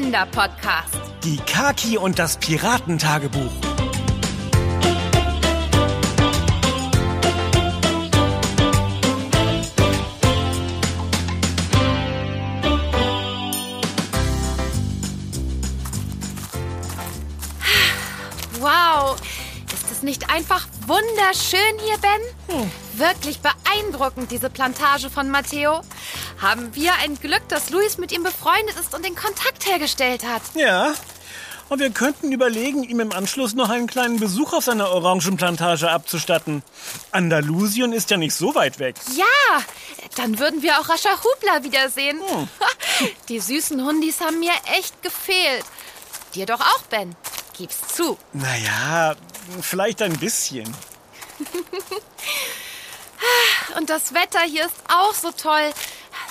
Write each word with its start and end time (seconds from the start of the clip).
Kinderpodcast. 0.00 0.96
Die 1.24 1.36
Kaki 1.36 1.98
und 1.98 2.18
das 2.18 2.38
Piratentagebuch. 2.38 3.52
Wow, 18.58 19.20
ist 19.66 19.90
es 19.92 20.02
nicht 20.02 20.30
einfach 20.30 20.66
wunderschön 20.86 21.60
hier, 21.84 21.98
Ben? 21.98 22.66
Wirklich 22.94 23.40
beeindruckend, 23.40 24.30
diese 24.30 24.48
Plantage 24.48 25.10
von 25.10 25.28
Matteo. 25.30 25.82
Haben 26.40 26.74
wir 26.74 26.94
ein 26.94 27.20
Glück, 27.20 27.46
dass 27.48 27.70
Luis 27.70 27.98
mit 27.98 28.12
ihm 28.12 28.22
befreundet 28.22 28.78
ist 28.78 28.94
und 28.94 29.04
den 29.04 29.14
Kontakt 29.14 29.66
hergestellt 29.66 30.24
hat. 30.26 30.42
Ja. 30.54 30.94
Und 31.68 31.78
wir 31.78 31.90
könnten 31.90 32.32
überlegen, 32.32 32.82
ihm 32.82 32.98
im 32.98 33.12
Anschluss 33.12 33.54
noch 33.54 33.68
einen 33.68 33.86
kleinen 33.86 34.18
Besuch 34.18 34.54
auf 34.54 34.64
seiner 34.64 34.90
Orangenplantage 34.90 35.88
abzustatten. 35.88 36.64
Andalusien 37.12 37.92
ist 37.92 38.10
ja 38.10 38.16
nicht 38.16 38.34
so 38.34 38.56
weit 38.56 38.80
weg. 38.80 38.96
Ja, 39.14 39.62
dann 40.16 40.40
würden 40.40 40.62
wir 40.62 40.80
auch 40.80 40.88
Rascha 40.88 41.10
Hubler 41.10 41.62
wiedersehen. 41.62 42.20
Die 43.28 43.38
süßen 43.38 43.84
Hundis 43.84 44.20
haben 44.20 44.40
mir 44.40 44.52
echt 44.76 45.00
gefehlt. 45.02 45.64
Dir 46.34 46.46
doch 46.46 46.60
auch, 46.60 46.82
Ben. 46.90 47.14
Gib's 47.56 47.76
zu. 47.94 48.18
Naja, 48.32 49.14
vielleicht 49.60 50.02
ein 50.02 50.18
bisschen. 50.18 50.64
Und 53.76 53.90
das 53.90 54.14
Wetter 54.14 54.40
hier 54.40 54.64
ist 54.64 54.74
auch 54.88 55.14
so 55.14 55.30
toll. 55.30 55.70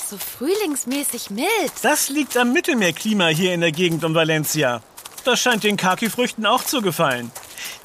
So 0.10 0.18
frühlingsmäßig 0.18 1.30
mild. 1.30 1.72
Das 1.84 2.10
liegt 2.10 2.36
am 2.36 2.52
Mittelmeerklima 2.52 3.28
hier 3.28 3.54
in 3.54 3.62
der 3.62 3.72
Gegend 3.72 4.04
um 4.04 4.16
Valencia. 4.16 4.82
Das 5.24 5.40
scheint 5.40 5.64
den 5.64 5.78
Kaki-Früchten 5.78 6.48
auch 6.48 6.64
zu 6.64 6.82
gefallen. 6.82 7.30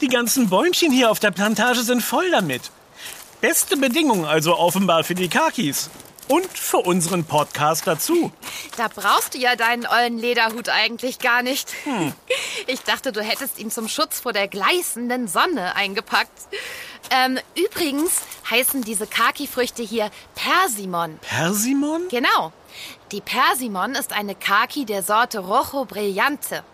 Die 0.01 0.09
ganzen 0.09 0.49
Bäumchen 0.49 0.91
hier 0.91 1.11
auf 1.11 1.21
der 1.21 1.33
Plantage 1.33 1.83
sind 1.83 2.01
voll 2.01 2.31
damit. 2.31 2.71
Beste 3.43 3.77
Bedingungen 3.77 4.25
also 4.25 4.57
offenbar 4.57 5.05
für 5.05 5.15
die 5.15 5.29
Kakis. 5.29 5.91
Und 6.27 6.49
für 6.57 6.79
unseren 6.79 7.25
Podcast 7.25 7.87
dazu. 7.87 8.33
Da 8.79 8.89
brauchst 8.89 9.35
du 9.35 9.39
ja 9.39 9.55
deinen 9.55 9.87
ollen 9.87 10.19
Lederhut 10.19 10.71
eigentlich 10.71 11.19
gar 11.19 11.43
nicht. 11.43 11.75
Ich 12.67 12.81
dachte, 12.81 13.13
du 13.13 13.21
hättest 13.21 13.59
ihn 13.59 13.71
zum 13.71 13.89
Schutz 13.89 14.21
vor 14.21 14.33
der 14.33 14.49
gleißenden 14.49 15.29
Sonne 15.29 15.77
eingepackt. 15.77 16.49
Ähm, 17.11 17.39
übrigens 17.55 18.23
heißen 18.51 18.83
diese 18.83 19.07
Kaki-Früchte 19.07 19.83
hier 19.83 20.11
Persimon. 20.35 21.19
Persimon? 21.19 22.09
Genau. 22.09 22.53
Die 23.13 23.21
Persimon 23.21 23.95
ist 23.95 24.13
eine 24.13 24.35
Kaki 24.35 24.85
der 24.85 25.03
Sorte 25.03 25.39
Rojo 25.39 25.85
Brillante. 25.85 26.65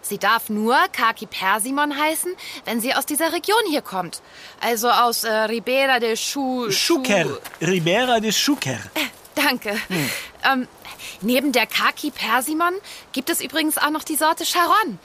Sie 0.00 0.18
darf 0.18 0.48
nur 0.48 0.76
Kaki 0.92 1.26
Persimon 1.26 1.96
heißen, 2.00 2.32
wenn 2.64 2.80
sie 2.80 2.94
aus 2.94 3.04
dieser 3.04 3.32
Region 3.32 3.60
hier 3.68 3.82
kommt. 3.82 4.22
Also 4.60 4.88
aus 4.90 5.24
äh, 5.24 5.30
Ribera 5.30 5.98
de 6.00 6.16
Chu... 6.16 6.70
Schuker. 6.70 7.24
Chu- 7.24 7.38
Ribera 7.60 8.18
de 8.18 8.32
Schuker. 8.32 8.78
Danke. 9.34 9.78
Ähm, 10.50 10.66
neben 11.20 11.52
der 11.52 11.66
Kaki 11.66 12.10
Persimon 12.10 12.72
gibt 13.12 13.28
es 13.30 13.40
übrigens 13.40 13.76
auch 13.78 13.90
noch 13.90 14.02
die 14.02 14.16
Sorte 14.16 14.44
Charon. 14.44 14.98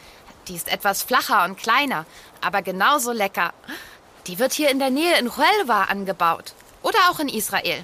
Die 0.48 0.56
ist 0.56 0.72
etwas 0.72 1.04
flacher 1.04 1.44
und 1.46 1.58
kleiner, 1.58 2.06
aber 2.42 2.62
genauso 2.62 3.12
lecker. 3.12 3.54
Die 4.28 4.40
wird 4.40 4.54
hier 4.54 4.70
in 4.70 4.80
der 4.80 4.90
Nähe 4.90 5.18
in 5.20 5.36
Huelva 5.36 5.84
angebaut. 5.84 6.54
Oder 6.82 7.00
auch 7.10 7.20
in 7.20 7.30
Israel. 7.30 7.84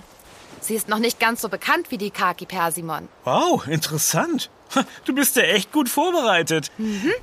Sie 0.62 0.76
ist 0.76 0.90
noch 0.90 1.00
nicht 1.00 1.20
ganz 1.20 1.42
so 1.42 1.50
bekannt 1.50 1.90
wie 1.90 1.98
die 1.98 2.12
Kaki 2.12 2.46
Persimon. 2.46 3.08
Wow, 3.24 3.66
interessant. 3.68 4.50
Du 5.06 5.16
bist 5.16 5.36
ja 5.36 5.44
echt 5.44 5.72
gut 5.72 5.90
vorbereitet. 5.90 6.70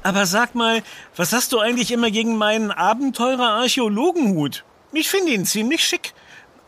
Aber 0.03 0.27
sag 0.27 0.55
mal, 0.55 0.83
was 1.15 1.33
hast 1.33 1.53
du 1.53 1.61
eigentlich 1.61 1.93
immer 1.93 2.11
gegen 2.11 2.37
meinen 2.37 2.71
Abenteurer-Archäologenhut? 2.71 4.65
Ich 4.93 5.09
finde 5.09 5.33
ihn 5.33 5.45
ziemlich 5.45 5.85
schick. 5.85 6.13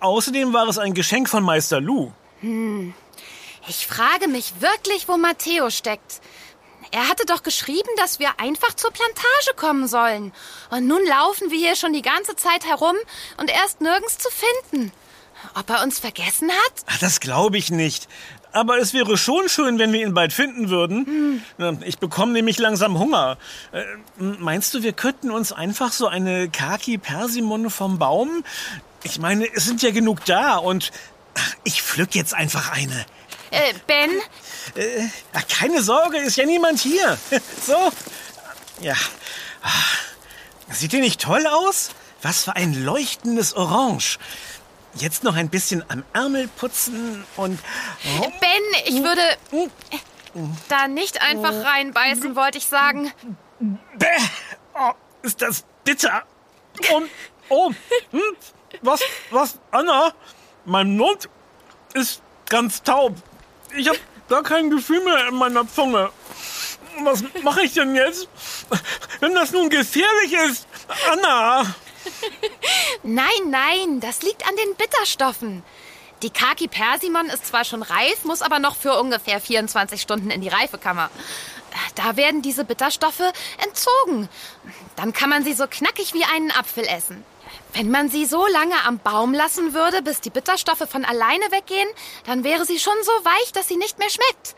Außerdem 0.00 0.52
war 0.52 0.68
es 0.68 0.78
ein 0.78 0.94
Geschenk 0.94 1.28
von 1.28 1.42
Meister 1.42 1.80
Lu. 1.80 2.12
Ich 3.66 3.86
frage 3.86 4.28
mich 4.28 4.60
wirklich, 4.60 5.08
wo 5.08 5.16
Matteo 5.16 5.70
steckt. 5.70 6.20
Er 6.90 7.08
hatte 7.08 7.24
doch 7.26 7.42
geschrieben, 7.42 7.88
dass 7.96 8.18
wir 8.18 8.38
einfach 8.40 8.74
zur 8.74 8.90
Plantage 8.90 9.54
kommen 9.56 9.88
sollen. 9.88 10.32
Und 10.70 10.86
nun 10.86 11.04
laufen 11.06 11.50
wir 11.50 11.58
hier 11.58 11.76
schon 11.76 11.92
die 11.92 12.02
ganze 12.02 12.36
Zeit 12.36 12.64
herum 12.66 12.96
und 13.36 13.50
er 13.50 13.64
ist 13.66 13.80
nirgends 13.80 14.18
zu 14.18 14.28
finden. 14.30 14.92
Ob 15.54 15.70
er 15.70 15.82
uns 15.82 15.98
vergessen 15.98 16.50
hat? 16.50 16.72
Ach, 16.86 16.98
das 16.98 17.20
glaube 17.20 17.58
ich 17.58 17.70
nicht. 17.70 18.08
Aber 18.52 18.78
es 18.78 18.92
wäre 18.94 19.16
schon 19.18 19.48
schön, 19.48 19.78
wenn 19.78 19.92
wir 19.92 20.02
ihn 20.02 20.14
bald 20.14 20.32
finden 20.32 20.70
würden. 20.70 21.44
Na, 21.58 21.74
Ich 21.84 21.98
bekomme 21.98 22.32
nämlich 22.32 22.58
langsam 22.58 22.98
Hunger. 22.98 23.36
Äh, 23.72 23.84
meinst 24.16 24.72
du, 24.74 24.82
wir 24.82 24.94
könnten 24.94 25.30
uns 25.30 25.52
einfach 25.52 25.92
so 25.92 26.08
eine 26.08 26.48
Kaki 26.48 26.98
Persimon 26.98 27.70
vom 27.70 27.98
Baum? 27.98 28.42
Ich 29.04 29.18
meine, 29.18 29.46
es 29.54 29.64
sind 29.64 29.82
ja 29.82 29.90
genug 29.90 30.24
da 30.24 30.56
und 30.56 30.90
ach, 31.36 31.54
ich 31.64 31.82
pflück 31.82 32.14
jetzt 32.14 32.34
einfach 32.34 32.72
eine. 32.72 33.04
Äh, 33.50 33.74
Ben? 33.86 34.10
Ach, 35.32 35.42
keine 35.48 35.82
Sorge, 35.82 36.18
ist 36.18 36.36
ja 36.36 36.44
niemand 36.46 36.80
hier. 36.80 37.18
So. 37.66 37.92
Ja. 38.80 38.94
Ah, 39.62 39.68
Sieht 40.70 40.92
die 40.92 41.00
nicht 41.00 41.20
toll 41.20 41.46
aus? 41.46 41.90
Was 42.22 42.44
für 42.44 42.56
ein 42.56 42.74
leuchtendes 42.84 43.54
Orange. 43.54 44.18
Jetzt 44.94 45.24
noch 45.24 45.36
ein 45.36 45.48
bisschen 45.48 45.84
am 45.88 46.04
Ärmel 46.12 46.48
putzen 46.48 47.24
und... 47.36 47.58
Oh, 48.20 48.30
Ben, 48.40 48.62
ich 48.86 49.02
würde 49.02 49.22
da 50.68 50.88
nicht 50.88 51.22
einfach 51.22 51.52
reinbeißen, 51.64 52.36
wollte 52.36 52.58
ich 52.58 52.66
sagen. 52.66 53.12
bäh, 53.60 54.06
oh, 54.74 54.92
ist 55.22 55.40
das 55.42 55.64
bitter. 55.84 56.24
Und, 56.94 57.08
oh, 57.48 57.72
hm, 58.10 58.20
was, 58.82 59.00
was, 59.30 59.58
Anna? 59.70 60.12
Mein 60.64 60.96
Mund 60.96 61.28
ist 61.94 62.22
ganz 62.48 62.82
taub. 62.82 63.14
Ich 63.76 63.88
habe 63.88 63.98
gar 64.28 64.42
kein 64.42 64.70
Gefühl 64.70 65.02
mehr 65.04 65.28
in 65.28 65.34
meiner 65.34 65.66
Zunge. 65.68 66.10
Was 67.02 67.22
mache 67.42 67.62
ich 67.62 67.74
denn 67.74 67.94
jetzt? 67.94 68.28
Wenn 69.20 69.34
das 69.34 69.52
nun 69.52 69.70
gefährlich 69.70 70.32
ist, 70.32 70.66
Anna. 71.10 71.62
Nein, 73.02 73.50
nein, 73.50 74.00
das 74.00 74.22
liegt 74.22 74.46
an 74.48 74.56
den 74.56 74.74
Bitterstoffen. 74.76 75.62
Die 76.22 76.30
Kaki 76.30 76.66
Persimon 76.66 77.26
ist 77.26 77.46
zwar 77.46 77.64
schon 77.64 77.82
reif, 77.82 78.24
muss 78.24 78.42
aber 78.42 78.58
noch 78.58 78.76
für 78.76 78.98
ungefähr 78.98 79.40
24 79.40 80.00
Stunden 80.00 80.30
in 80.30 80.40
die 80.40 80.48
Reifekammer. 80.48 81.10
Da 81.94 82.16
werden 82.16 82.42
diese 82.42 82.64
Bitterstoffe 82.64 83.32
entzogen. 83.62 84.28
Dann 84.96 85.12
kann 85.12 85.30
man 85.30 85.44
sie 85.44 85.52
so 85.52 85.66
knackig 85.68 86.14
wie 86.14 86.24
einen 86.24 86.50
Apfel 86.50 86.84
essen. 86.84 87.24
Wenn 87.74 87.90
man 87.90 88.08
sie 88.08 88.24
so 88.24 88.46
lange 88.46 88.74
am 88.86 88.98
Baum 88.98 89.34
lassen 89.34 89.74
würde, 89.74 90.02
bis 90.02 90.20
die 90.20 90.30
Bitterstoffe 90.30 90.88
von 90.88 91.04
alleine 91.04 91.44
weggehen, 91.50 91.88
dann 92.26 92.44
wäre 92.44 92.64
sie 92.64 92.78
schon 92.78 92.96
so 93.02 93.12
weich, 93.24 93.52
dass 93.52 93.68
sie 93.68 93.76
nicht 93.76 93.98
mehr 93.98 94.10
schmeckt. 94.10 94.56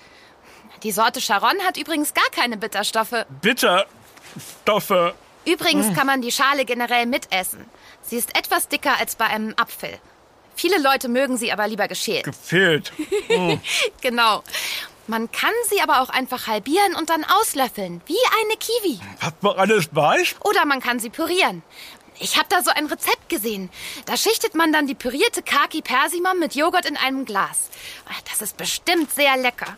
Die 0.82 0.93
Sorte 0.93 1.21
Charon 1.21 1.59
hat 1.65 1.76
übrigens 1.76 2.15
gar 2.15 2.28
keine 2.31 2.56
Bitterstoffe. 2.56 3.26
Bitterstoffe. 3.43 5.15
Übrigens 5.44 5.94
kann 5.94 6.06
man 6.06 6.22
die 6.22 6.32
Schale 6.32 6.65
generell 6.65 7.06
mitessen. 7.06 7.66
Sie 8.03 8.16
ist 8.16 8.37
etwas 8.37 8.69
dicker 8.69 8.98
als 8.98 9.16
bei 9.16 9.27
einem 9.27 9.54
Apfel. 9.56 9.98
Viele 10.54 10.78
Leute 10.78 11.09
mögen 11.09 11.37
sie 11.38 11.53
aber 11.53 11.66
lieber 11.69 11.88
geschält. 11.88 12.25
Gefehlt. 12.25 12.92
Genau. 14.03 14.42
Man 15.06 15.32
kann 15.32 15.50
sie 15.69 15.81
aber 15.81 16.03
auch 16.03 16.10
einfach 16.10 16.47
halbieren 16.47 16.94
und 16.94 17.10
dann 17.10 17.25
auslöffeln, 17.25 18.00
wie 18.06 18.16
eine 18.44 18.56
Kiwi. 18.56 19.00
Hat 19.21 19.42
man 19.42 19.56
alles 19.56 19.88
bei? 19.88 20.22
Oder 20.44 20.65
man 20.66 20.81
kann 20.81 21.00
sie 21.00 21.10
pürieren. 21.10 21.62
Ich 22.22 22.36
habe 22.36 22.47
da 22.50 22.62
so 22.62 22.70
ein 22.70 22.84
Rezept 22.86 23.28
gesehen. 23.31 23.70
Da 24.04 24.16
schichtet 24.16 24.54
man 24.54 24.72
dann 24.72 24.86
die 24.86 24.94
pürierte 24.94 25.42
Kaki 25.42 25.80
Persimon 25.80 26.39
mit 26.39 26.54
Joghurt 26.54 26.84
in 26.84 26.97
einem 26.98 27.24
Glas. 27.24 27.71
Das 28.30 28.42
ist 28.42 28.56
bestimmt 28.59 29.10
sehr 29.12 29.36
lecker. 29.39 29.77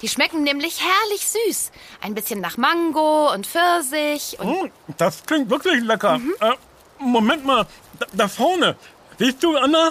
Die 0.00 0.08
schmecken 0.08 0.44
nämlich 0.44 0.80
herrlich 0.80 1.26
süß. 1.28 1.72
Ein 2.00 2.14
bisschen 2.14 2.40
nach 2.40 2.56
Mango 2.56 3.32
und 3.32 3.44
Pfirsich 3.46 4.38
und 4.38 4.62
Hm, 4.62 4.70
Das 4.98 5.24
klingt 5.24 5.50
wirklich 5.50 5.82
lecker. 5.82 6.20
Äh, 6.40 6.52
Moment 7.00 7.44
mal, 7.44 7.66
da, 7.98 8.06
da 8.12 8.28
vorne. 8.28 8.76
Siehst 9.18 9.42
du, 9.42 9.56
Anna? 9.56 9.90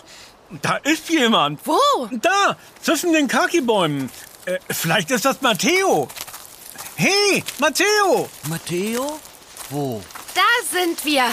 Da 0.62 0.78
ist 0.78 1.10
jemand. 1.10 1.60
Wo? 1.68 1.78
Da, 2.12 2.58
zwischen 2.82 3.12
den 3.14 3.28
Kaki-Bäumen. 3.28 4.10
Äh, 4.46 4.58
vielleicht 4.70 5.12
ist 5.12 5.26
das 5.26 5.42
Matteo. 5.42 6.08
Hey, 6.96 7.44
Matteo! 7.60 8.30
Matteo? 8.48 9.20
Wo? 9.70 10.02
Da 10.36 10.78
sind 10.78 11.04
wir. 11.06 11.24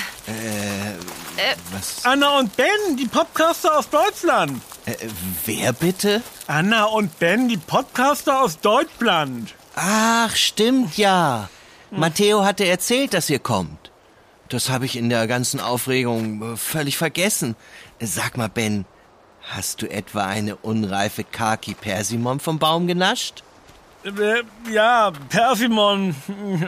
Was? 1.72 2.04
Anna 2.04 2.38
und 2.38 2.56
Ben, 2.56 2.96
die 2.98 3.06
Podcaster 3.06 3.78
aus 3.78 3.88
Deutschland. 3.90 4.62
Äh, 4.86 4.94
wer 5.44 5.72
bitte? 5.72 6.22
Anna 6.46 6.84
und 6.84 7.18
Ben, 7.18 7.48
die 7.48 7.56
Podcaster 7.56 8.42
aus 8.42 8.58
Deutschland. 8.60 9.54
Ach, 9.74 10.34
stimmt 10.34 10.96
ja. 10.96 11.48
Matteo 11.90 12.44
hatte 12.44 12.66
erzählt, 12.66 13.14
dass 13.14 13.30
ihr 13.30 13.38
kommt. 13.38 13.90
Das 14.48 14.70
habe 14.70 14.86
ich 14.86 14.96
in 14.96 15.08
der 15.08 15.26
ganzen 15.26 15.60
Aufregung 15.60 16.54
äh, 16.54 16.56
völlig 16.56 16.96
vergessen. 16.96 17.56
Sag 18.00 18.36
mal, 18.36 18.48
Ben, 18.48 18.86
hast 19.42 19.82
du 19.82 19.90
etwa 19.90 20.24
eine 20.24 20.56
unreife 20.56 21.24
Kaki 21.24 21.74
Persimon 21.74 22.40
vom 22.40 22.58
Baum 22.58 22.86
genascht? 22.86 23.42
Äh, 24.06 24.44
ja, 24.72 25.12
Persimon. 25.28 26.14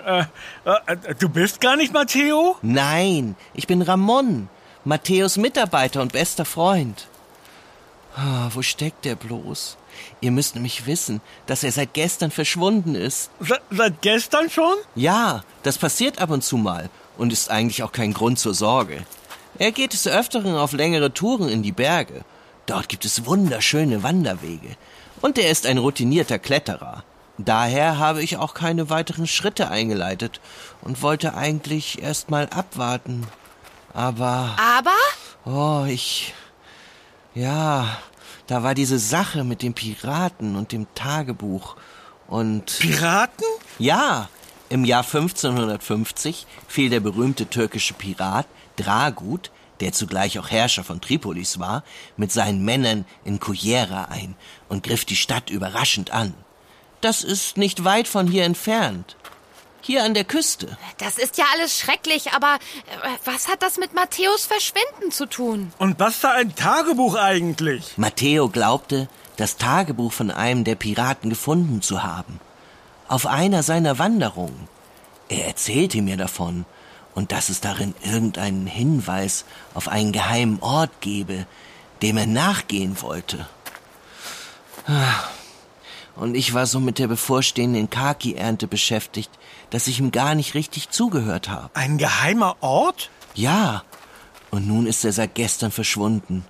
Äh, 0.04 0.24
äh, 0.64 1.14
du 1.18 1.28
bist 1.28 1.60
gar 1.60 1.76
nicht 1.76 1.92
Matteo? 1.92 2.56
Nein, 2.62 3.36
ich 3.54 3.66
bin 3.68 3.80
Ramon, 3.80 4.48
Matthäus 4.84 5.36
Mitarbeiter 5.36 6.02
und 6.02 6.12
bester 6.12 6.44
Freund. 6.44 7.06
Ah, 8.16 8.48
wo 8.52 8.62
steckt 8.62 9.06
er 9.06 9.14
bloß? 9.14 9.76
Ihr 10.20 10.32
müsst 10.32 10.56
nämlich 10.56 10.86
wissen, 10.86 11.20
dass 11.46 11.62
er 11.62 11.70
seit 11.70 11.94
gestern 11.94 12.32
verschwunden 12.32 12.96
ist. 12.96 13.30
Se 13.38 13.58
seit 13.70 14.02
gestern 14.02 14.50
schon? 14.50 14.74
Ja, 14.96 15.42
das 15.62 15.78
passiert 15.78 16.20
ab 16.20 16.30
und 16.30 16.42
zu 16.42 16.56
mal 16.56 16.90
und 17.16 17.32
ist 17.32 17.50
eigentlich 17.50 17.84
auch 17.84 17.92
kein 17.92 18.14
Grund 18.14 18.40
zur 18.40 18.54
Sorge. 18.54 19.04
Er 19.58 19.70
geht 19.70 19.92
des 19.92 20.08
Öfteren 20.08 20.56
auf 20.56 20.72
längere 20.72 21.12
Touren 21.14 21.48
in 21.48 21.62
die 21.62 21.72
Berge. 21.72 22.24
Dort 22.66 22.88
gibt 22.88 23.04
es 23.04 23.26
wunderschöne 23.26 24.02
Wanderwege. 24.02 24.76
Und 25.20 25.38
er 25.38 25.50
ist 25.50 25.66
ein 25.66 25.78
routinierter 25.78 26.38
Kletterer. 26.38 27.04
Daher 27.38 27.98
habe 27.98 28.22
ich 28.22 28.36
auch 28.36 28.52
keine 28.52 28.90
weiteren 28.90 29.28
Schritte 29.28 29.70
eingeleitet 29.70 30.40
und 30.82 31.02
wollte 31.02 31.34
eigentlich 31.34 32.02
erst 32.02 32.30
mal 32.30 32.48
abwarten. 32.48 33.26
Aber. 33.94 34.56
Aber? 34.58 34.90
Oh, 35.44 35.86
ich. 35.86 36.34
Ja, 37.34 37.98
da 38.48 38.64
war 38.64 38.74
diese 38.74 38.98
Sache 38.98 39.44
mit 39.44 39.62
dem 39.62 39.74
Piraten 39.74 40.56
und 40.56 40.72
dem 40.72 40.86
Tagebuch. 40.94 41.76
Und. 42.26 42.76
Piraten? 42.80 43.44
Ja, 43.78 44.28
im 44.68 44.84
Jahr 44.84 45.04
1550 45.04 46.46
fiel 46.66 46.90
der 46.90 47.00
berühmte 47.00 47.46
türkische 47.46 47.94
Pirat 47.94 48.46
Dragut, 48.76 49.50
der 49.80 49.92
zugleich 49.92 50.38
auch 50.38 50.50
Herrscher 50.50 50.82
von 50.82 51.00
Tripolis 51.00 51.60
war, 51.60 51.84
mit 52.16 52.32
seinen 52.32 52.64
Männern 52.64 53.04
in 53.24 53.38
Kujera 53.38 54.06
ein 54.06 54.34
und 54.68 54.82
griff 54.82 55.04
die 55.04 55.16
Stadt 55.16 55.50
überraschend 55.50 56.10
an. 56.10 56.34
Das 57.00 57.22
ist 57.22 57.56
nicht 57.56 57.84
weit 57.84 58.08
von 58.08 58.26
hier 58.26 58.44
entfernt. 58.44 59.16
Hier 59.80 60.04
an 60.04 60.12
der 60.12 60.24
Küste. 60.24 60.76
Das 60.98 61.18
ist 61.18 61.38
ja 61.38 61.44
alles 61.54 61.78
schrecklich, 61.78 62.32
aber 62.32 62.56
äh, 62.56 63.08
was 63.24 63.48
hat 63.48 63.62
das 63.62 63.78
mit 63.78 63.94
Matthäus 63.94 64.44
Verschwinden 64.44 65.12
zu 65.12 65.26
tun? 65.26 65.72
Und 65.78 66.00
was 66.00 66.16
für 66.16 66.30
ein 66.30 66.54
Tagebuch 66.54 67.14
eigentlich? 67.14 67.96
Matteo 67.96 68.48
glaubte, 68.48 69.08
das 69.36 69.56
Tagebuch 69.56 70.12
von 70.12 70.30
einem 70.30 70.64
der 70.64 70.74
Piraten 70.74 71.30
gefunden 71.30 71.80
zu 71.80 72.02
haben. 72.02 72.40
Auf 73.06 73.26
einer 73.26 73.62
seiner 73.62 73.98
Wanderungen. 73.98 74.68
Er 75.28 75.46
erzählte 75.46 76.02
mir 76.02 76.16
davon 76.16 76.66
und 77.14 77.32
dass 77.32 77.48
es 77.48 77.60
darin 77.60 77.94
irgendeinen 78.02 78.66
Hinweis 78.66 79.44
auf 79.74 79.88
einen 79.88 80.12
geheimen 80.12 80.60
Ort 80.60 81.00
gebe, 81.00 81.46
dem 82.02 82.16
er 82.16 82.26
nachgehen 82.26 83.00
wollte. 83.00 83.46
Und 86.18 86.34
ich 86.34 86.52
war 86.52 86.66
so 86.66 86.80
mit 86.80 86.98
der 86.98 87.06
bevorstehenden 87.06 87.90
Kaki-Ernte 87.90 88.66
beschäftigt, 88.66 89.30
dass 89.70 89.86
ich 89.86 90.00
ihm 90.00 90.10
gar 90.10 90.34
nicht 90.34 90.54
richtig 90.54 90.90
zugehört 90.90 91.48
habe. 91.48 91.70
Ein 91.74 91.96
geheimer 91.96 92.56
Ort? 92.60 93.10
Ja. 93.34 93.84
Und 94.50 94.66
nun 94.66 94.86
ist 94.86 95.04
er 95.04 95.12
seit 95.12 95.36
gestern 95.36 95.70
verschwunden. 95.70 96.44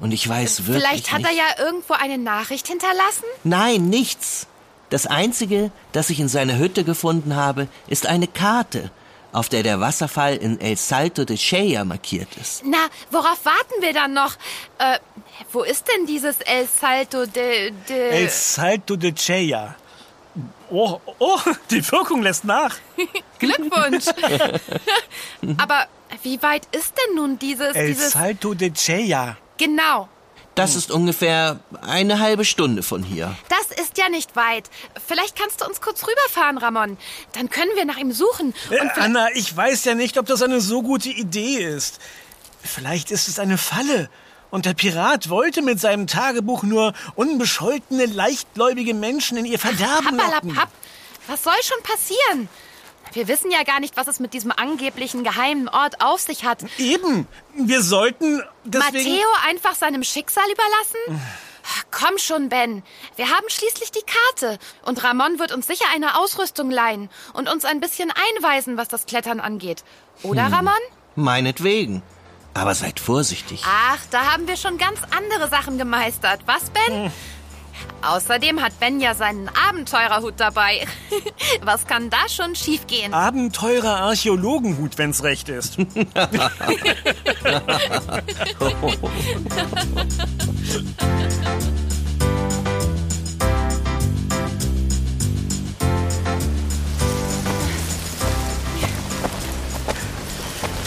Und 0.00 0.12
ich 0.12 0.28
weiß 0.28 0.66
wirklich 0.66 0.82
Vielleicht 0.82 1.12
hat 1.12 1.18
nicht... 1.18 1.30
er 1.30 1.36
ja 1.36 1.64
irgendwo 1.64 1.94
eine 1.94 2.18
Nachricht 2.18 2.66
hinterlassen? 2.66 3.24
Nein, 3.44 3.88
nichts. 3.88 4.48
Das 4.90 5.06
Einzige, 5.06 5.70
das 5.92 6.10
ich 6.10 6.18
in 6.18 6.28
seiner 6.28 6.58
Hütte 6.58 6.82
gefunden 6.82 7.36
habe, 7.36 7.68
ist 7.86 8.06
eine 8.06 8.26
Karte, 8.26 8.90
auf 9.32 9.48
der 9.48 9.62
der 9.62 9.80
Wasserfall 9.80 10.36
in 10.36 10.60
El 10.60 10.76
Salto 10.76 11.24
de 11.24 11.36
Cheia 11.36 11.84
markiert 11.84 12.28
ist. 12.40 12.62
Na, 12.64 12.86
worauf 13.10 13.44
warten 13.44 13.80
wir 13.80 13.92
dann 13.92 14.12
noch? 14.12 14.34
Äh, 14.78 14.98
wo 15.52 15.62
ist 15.62 15.86
denn 15.88 16.06
dieses 16.06 16.40
El 16.40 16.68
Salto 16.68 17.26
de... 17.26 17.72
de 17.88 18.10
El 18.10 18.28
Salto 18.30 18.96
de 18.96 19.12
Cheia. 19.12 19.74
Oh, 20.70 21.00
oh, 21.18 21.38
die 21.70 21.82
Wirkung 21.90 22.22
lässt 22.22 22.44
nach. 22.44 22.76
Glückwunsch! 23.38 24.06
Aber 25.58 25.86
wie 26.22 26.40
weit 26.42 26.66
ist 26.72 26.94
denn 26.96 27.16
nun 27.16 27.38
dieses... 27.38 27.74
El 27.74 27.88
dieses 27.88 28.12
Salto 28.12 28.54
de 28.54 28.70
Cheia. 28.72 29.36
genau. 29.58 30.08
Das 30.54 30.76
ist 30.76 30.90
ungefähr 30.90 31.60
eine 31.80 32.18
halbe 32.18 32.44
Stunde 32.44 32.82
von 32.82 33.02
hier. 33.02 33.34
Das 33.48 33.78
ist 33.78 33.96
ja 33.96 34.08
nicht 34.08 34.36
weit. 34.36 34.68
Vielleicht 35.06 35.36
kannst 35.36 35.60
du 35.60 35.66
uns 35.66 35.80
kurz 35.80 36.02
rüberfahren, 36.06 36.58
Ramon. 36.58 36.98
Dann 37.32 37.48
können 37.48 37.70
wir 37.74 37.84
nach 37.86 37.96
ihm 37.96 38.12
suchen. 38.12 38.54
Und 38.70 38.76
Äh, 38.76 39.00
Anna, 39.00 39.28
ich 39.34 39.56
weiß 39.56 39.84
ja 39.84 39.94
nicht, 39.94 40.18
ob 40.18 40.26
das 40.26 40.42
eine 40.42 40.60
so 40.60 40.82
gute 40.82 41.08
Idee 41.08 41.56
ist. 41.64 42.00
Vielleicht 42.62 43.10
ist 43.10 43.28
es 43.28 43.38
eine 43.38 43.56
Falle. 43.56 44.10
Und 44.50 44.66
der 44.66 44.74
Pirat 44.74 45.30
wollte 45.30 45.62
mit 45.62 45.80
seinem 45.80 46.06
Tagebuch 46.06 46.62
nur 46.62 46.92
unbescholtene, 47.14 48.04
leichtgläubige 48.04 48.92
Menschen 48.92 49.38
in 49.38 49.46
ihr 49.46 49.58
Verderben 49.58 50.16
locken. 50.18 50.18
Pappalapapp. 50.54 50.68
Was 51.28 51.44
soll 51.44 51.54
schon 51.62 51.82
passieren? 51.82 52.48
Wir 53.12 53.28
wissen 53.28 53.50
ja 53.50 53.62
gar 53.62 53.80
nicht, 53.80 53.96
was 53.96 54.06
es 54.06 54.20
mit 54.20 54.32
diesem 54.32 54.52
angeblichen 54.52 55.24
geheimen 55.24 55.68
Ort 55.68 56.00
auf 56.00 56.20
sich 56.20 56.44
hat. 56.44 56.64
Eben. 56.78 57.26
Wir 57.54 57.82
sollten 57.82 58.42
deswegen... 58.64 58.96
Matteo 58.96 59.28
einfach 59.48 59.74
seinem 59.74 60.02
Schicksal 60.02 60.44
überlassen? 60.44 61.22
Komm 61.90 62.18
schon, 62.18 62.48
Ben. 62.48 62.82
Wir 63.16 63.28
haben 63.28 63.48
schließlich 63.48 63.92
die 63.92 64.02
Karte. 64.02 64.58
Und 64.82 65.04
Ramon 65.04 65.38
wird 65.38 65.52
uns 65.52 65.66
sicher 65.66 65.84
eine 65.94 66.18
Ausrüstung 66.18 66.70
leihen 66.70 67.10
und 67.34 67.48
uns 67.48 67.64
ein 67.64 67.80
bisschen 67.80 68.10
einweisen, 68.10 68.76
was 68.76 68.88
das 68.88 69.06
Klettern 69.06 69.40
angeht. 69.40 69.84
Oder, 70.22 70.44
Ramon? 70.50 70.72
Meinetwegen. 71.14 72.02
Aber 72.54 72.74
seid 72.74 73.00
vorsichtig. 73.00 73.62
Ach, 73.66 74.00
da 74.10 74.32
haben 74.32 74.46
wir 74.48 74.56
schon 74.56 74.76
ganz 74.76 74.98
andere 75.16 75.48
Sachen 75.48 75.78
gemeistert. 75.78 76.40
Was, 76.46 76.70
Ben? 76.70 77.12
Außerdem 78.02 78.60
hat 78.60 78.78
Ben 78.80 79.00
ja 79.00 79.14
seinen 79.14 79.48
Abenteurerhut 79.68 80.34
dabei. 80.36 80.86
Was 81.62 81.86
kann 81.86 82.10
da 82.10 82.28
schon 82.28 82.56
schiefgehen? 82.56 83.14
Abenteurer 83.14 84.00
Archäologenhut, 84.00 84.98
wenn's 84.98 85.22
recht 85.22 85.48
ist. 85.48 85.76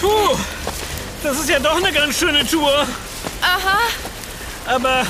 Puh, 0.02 0.38
das 1.24 1.40
ist 1.40 1.50
ja 1.50 1.60
doch 1.60 1.78
eine 1.78 1.92
ganz 1.94 2.20
schöne 2.20 2.46
Tour. 2.46 2.86
Aha. 3.42 3.78
Aber 4.68 5.06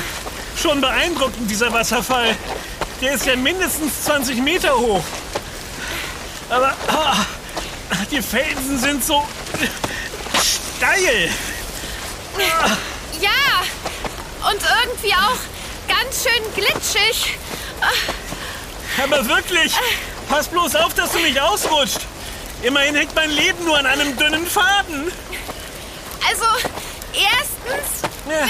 schon 0.65 0.81
beeindruckend, 0.81 1.49
dieser 1.49 1.71
Wasserfall. 1.71 2.35
Der 2.99 3.13
ist 3.13 3.25
ja 3.27 3.35
mindestens 3.35 4.03
20 4.05 4.37
Meter 4.41 4.75
hoch. 4.75 5.03
Aber 6.49 6.73
ah, 6.87 7.17
die 8.09 8.19
Felsen 8.19 8.79
sind 8.79 9.05
so 9.05 9.23
steil. 10.77 11.29
Ja. 13.21 14.49
Und 14.49 14.59
irgendwie 14.83 15.13
auch 15.13 15.37
ganz 15.87 16.23
schön 16.23 16.43
glitschig. 16.55 17.37
Aber 19.03 19.27
wirklich, 19.27 19.71
pass 20.29 20.47
bloß 20.47 20.75
auf, 20.77 20.95
dass 20.95 21.11
du 21.11 21.19
nicht 21.19 21.39
ausrutscht. 21.39 21.99
Immerhin 22.63 22.95
hängt 22.95 23.13
mein 23.13 23.29
Leben 23.29 23.63
nur 23.65 23.77
an 23.77 23.85
einem 23.85 24.17
dünnen 24.17 24.47
Faden. 24.47 25.11
Also, 26.27 26.45
erstens 27.13 28.01
Ja. 28.27 28.45
äh, 28.45 28.49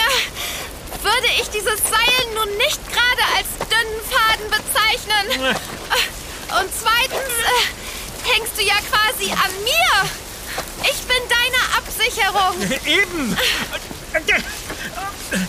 würde 1.06 1.28
ich 1.40 1.50
dieses 1.50 1.80
Seil 1.80 2.34
nun 2.34 2.58
nicht 2.58 2.80
gerade 2.92 3.24
als 3.38 3.48
dünnen 3.70 4.02
Faden 4.10 4.50
bezeichnen. 4.50 5.46
Äh, 5.46 6.60
Und 6.60 6.70
zweitens 6.82 7.34
äh, 7.46 8.32
hängst 8.34 8.58
du 8.58 8.64
ja 8.64 8.76
quasi 8.92 9.32
an 9.32 9.52
mir. 9.64 10.10
Ich 10.84 11.02
bin 11.04 11.22
deine 11.30 11.78
Absicherung. 11.78 12.60
Eben. 12.86 13.38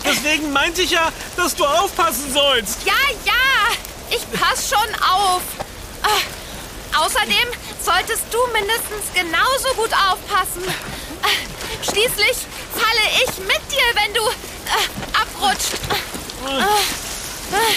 Deswegen 0.05 0.53
meinte 0.53 0.83
ich 0.83 0.91
ja, 0.91 1.11
dass 1.37 1.55
du 1.55 1.65
aufpassen 1.65 2.33
sollst. 2.33 2.79
Ja, 2.85 2.93
ja, 3.25 3.77
ich 4.11 4.23
pass 4.39 4.69
schon 4.69 4.95
auf. 5.03 5.43
Äh, 6.05 6.97
Außerdem 6.99 7.49
solltest 7.85 8.25
du 8.31 8.39
mindestens 8.55 9.05
genauso 9.15 9.69
gut 9.75 9.93
aufpassen. 9.93 10.63
Äh, 10.65 11.85
Schließlich 11.85 12.37
falle 12.73 13.07
ich 13.25 13.39
mit 13.39 13.61
dir, 13.71 13.85
wenn 14.03 14.15
du 14.15 14.23
abrutscht. 15.37 15.75
Äh, 16.47 16.61
äh, 16.61 17.75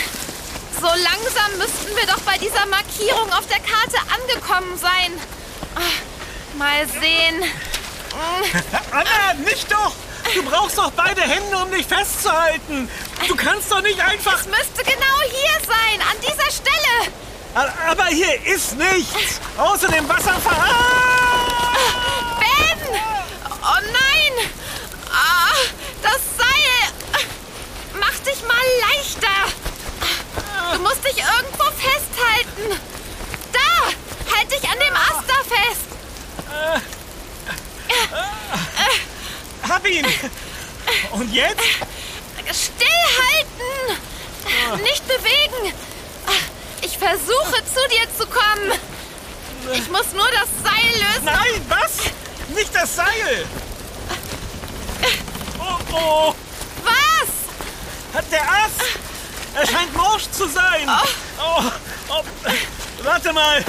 So 0.79 0.87
langsam 0.87 1.57
müssten 1.57 1.95
wir 1.95 2.05
doch 2.07 2.21
bei 2.21 2.37
dieser 2.37 2.65
Markierung 2.67 3.31
auf 3.33 3.47
der 3.47 3.59
Karte 3.59 3.97
angekommen 4.13 4.77
sein. 4.77 5.13
Äh, 5.75 6.57
Mal 6.57 6.87
sehen. 6.87 7.43
Anna, 8.91 9.33
nicht 9.45 9.71
doch! 9.71 9.93
Du 10.33 10.43
brauchst 10.43 10.77
doch 10.77 10.91
beide 10.91 11.21
Hände, 11.21 11.57
um 11.57 11.71
dich 11.71 11.85
festzuhalten. 11.85 12.89
Du 13.27 13.35
kannst 13.35 13.71
doch 13.71 13.81
nicht 13.81 13.99
einfach... 14.01 14.33
Es 14.39 14.45
müsste 14.45 14.83
genau 14.83 15.19
hier 15.29 15.65
sein, 15.65 16.01
an 16.01 16.17
dieser 16.21 16.51
Stelle. 16.51 17.13
Aber 17.87 18.05
hier 18.07 18.45
ist 18.45 18.77
nichts. 18.77 19.39
Außer 19.57 19.87
dem 19.87 20.07
Wasserfall. 20.09 20.69
Ah! 20.69 22.39
Ben! 22.39 22.99
Oh 23.61 23.81
nein! 23.93 24.49
Ah, 25.11 25.55
das 26.01 26.19
Seil! 26.37 27.23
Mach 27.99 28.19
dich 28.19 28.41
mal 28.43 28.65
leichter! 28.81 29.53
Du 30.73 30.79
musst 30.79 31.03
dich 31.05 31.17
irgendwo 31.17 31.63
festhalten! 31.77 32.79
Und 41.11 41.28
jetzt? 41.39 41.63
Stillhalten! 42.51 44.01
Nicht 44.83 45.07
bewegen! 45.07 45.73
Ich 46.81 46.97
versuche 46.97 47.63
zu 47.65 47.87
dir 47.89 48.07
zu 48.17 48.25
kommen. 48.27 48.71
Ich 49.73 49.89
muss 49.89 50.11
nur 50.13 50.27
das 50.31 50.49
Seil 50.63 50.91
lösen. 50.93 51.25
Nein, 51.25 51.65
was? 51.67 52.11
Nicht 52.55 52.73
das 52.73 52.95
Seil! 52.95 53.45
Oh, 55.59 55.93
oh! 55.93 56.35
Was? 56.83 58.15
Hat 58.15 58.31
der 58.31 58.41
Ast? 58.41 58.81
Er 59.55 59.67
scheint 59.67 59.95
morsch 59.95 60.29
zu 60.31 60.47
sein. 60.47 60.89
Oh, 61.39 61.63
oh, 62.09 62.23
warte 63.03 63.33
mal. 63.33 63.63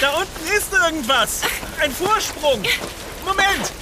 Da 0.00 0.10
unten 0.10 0.46
ist 0.48 0.72
irgendwas. 0.72 1.40
Ein 1.80 1.94
Vorsprung. 1.94 2.62
Moment. 3.24 3.72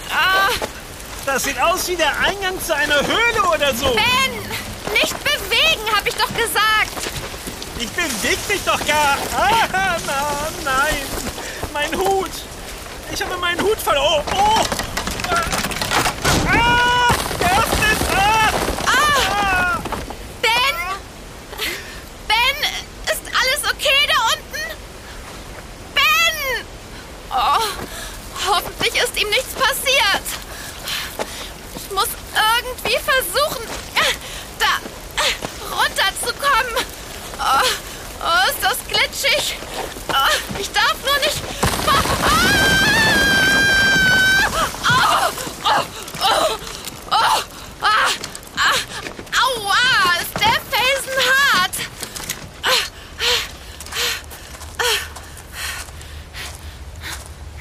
Das 1.25 1.45
sieht 1.45 1.61
aus 1.61 1.87
wie 1.89 1.97
der 1.97 2.19
Eingang 2.19 2.61
zu 2.61 2.75
einer 2.75 3.01
Höhle 3.01 3.43
oder 3.55 3.75
so. 3.75 3.95
Ben! 3.95 4.93
Nicht 4.93 5.15
bewegen, 5.23 5.97
habe 5.97 6.09
ich 6.09 6.15
doch 6.17 6.29
gesagt. 6.35 6.91
Ich 7.79 7.89
beweg 7.91 8.39
mich 8.49 8.61
doch 8.65 8.85
gar. 8.87 9.17
Ah, 9.37 9.97
na, 10.07 10.49
nein. 10.65 11.03
Mein 11.73 11.95
Hut. 11.97 12.31
Ich 13.13 13.23
habe 13.23 13.37
meinen 13.39 13.61
Hut 13.61 13.79
verloren. 13.79 14.25
Oh, 14.35 14.37
oh. 14.41 14.65
Ah, 16.49 17.09
ist. 17.41 18.07
Ah, 18.15 18.51
ah. 18.87 19.79
Ben? 20.43 20.77
Ben, 22.29 22.57
ist 23.05 23.23
alles 23.27 23.73
okay 23.73 24.09
da 24.09 24.19
unten? 24.35 24.65
Ben! 25.95 26.67
Oh, 27.31 28.51
hoffentlich 28.51 28.95
ist 29.03 29.17
ihm 29.17 29.29
nichts 29.31 29.55
passiert. 29.55 30.27
Ich 31.75 31.91
muss 31.91 32.09
irgendwie 32.35 32.99
versuchen, 32.99 33.65
äh, 33.95 34.15
da 34.59 34.79
äh, 35.23 35.33
runterzukommen. 35.75 36.85
Oh, 37.39 37.67
oh, 38.23 38.51
ist 38.51 38.63
das 38.63 38.79
glitschig. 38.89 39.59
Oh, 40.09 40.59
ich 40.59 40.71
darf 40.71 40.95
nur 41.05 41.19
nicht... 41.19 41.39
Ah! 41.87 42.23
Oh, 44.55 45.31
oh, 45.65 45.85
oh, 46.21 46.57
oh, 47.11 47.43
ah, 47.83 48.11
ah, 48.57 48.79
aua, 49.43 49.85
ist 50.21 50.35
der 50.39 50.59
Felsen 50.71 51.19
hart. 51.31 51.77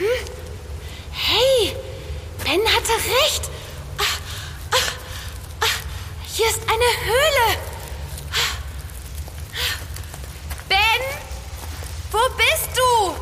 Hm? 0.02 0.26
Hey, 1.12 1.76
Ben 2.44 2.62
hatte 2.76 2.92
recht. 3.22 3.50
Hier 6.34 6.48
ist 6.50 6.62
eine 6.62 6.90
Höhle. 7.06 7.58
Ben, 10.68 11.02
wo 12.12 12.18
bist 12.36 12.70
du? 12.76 13.16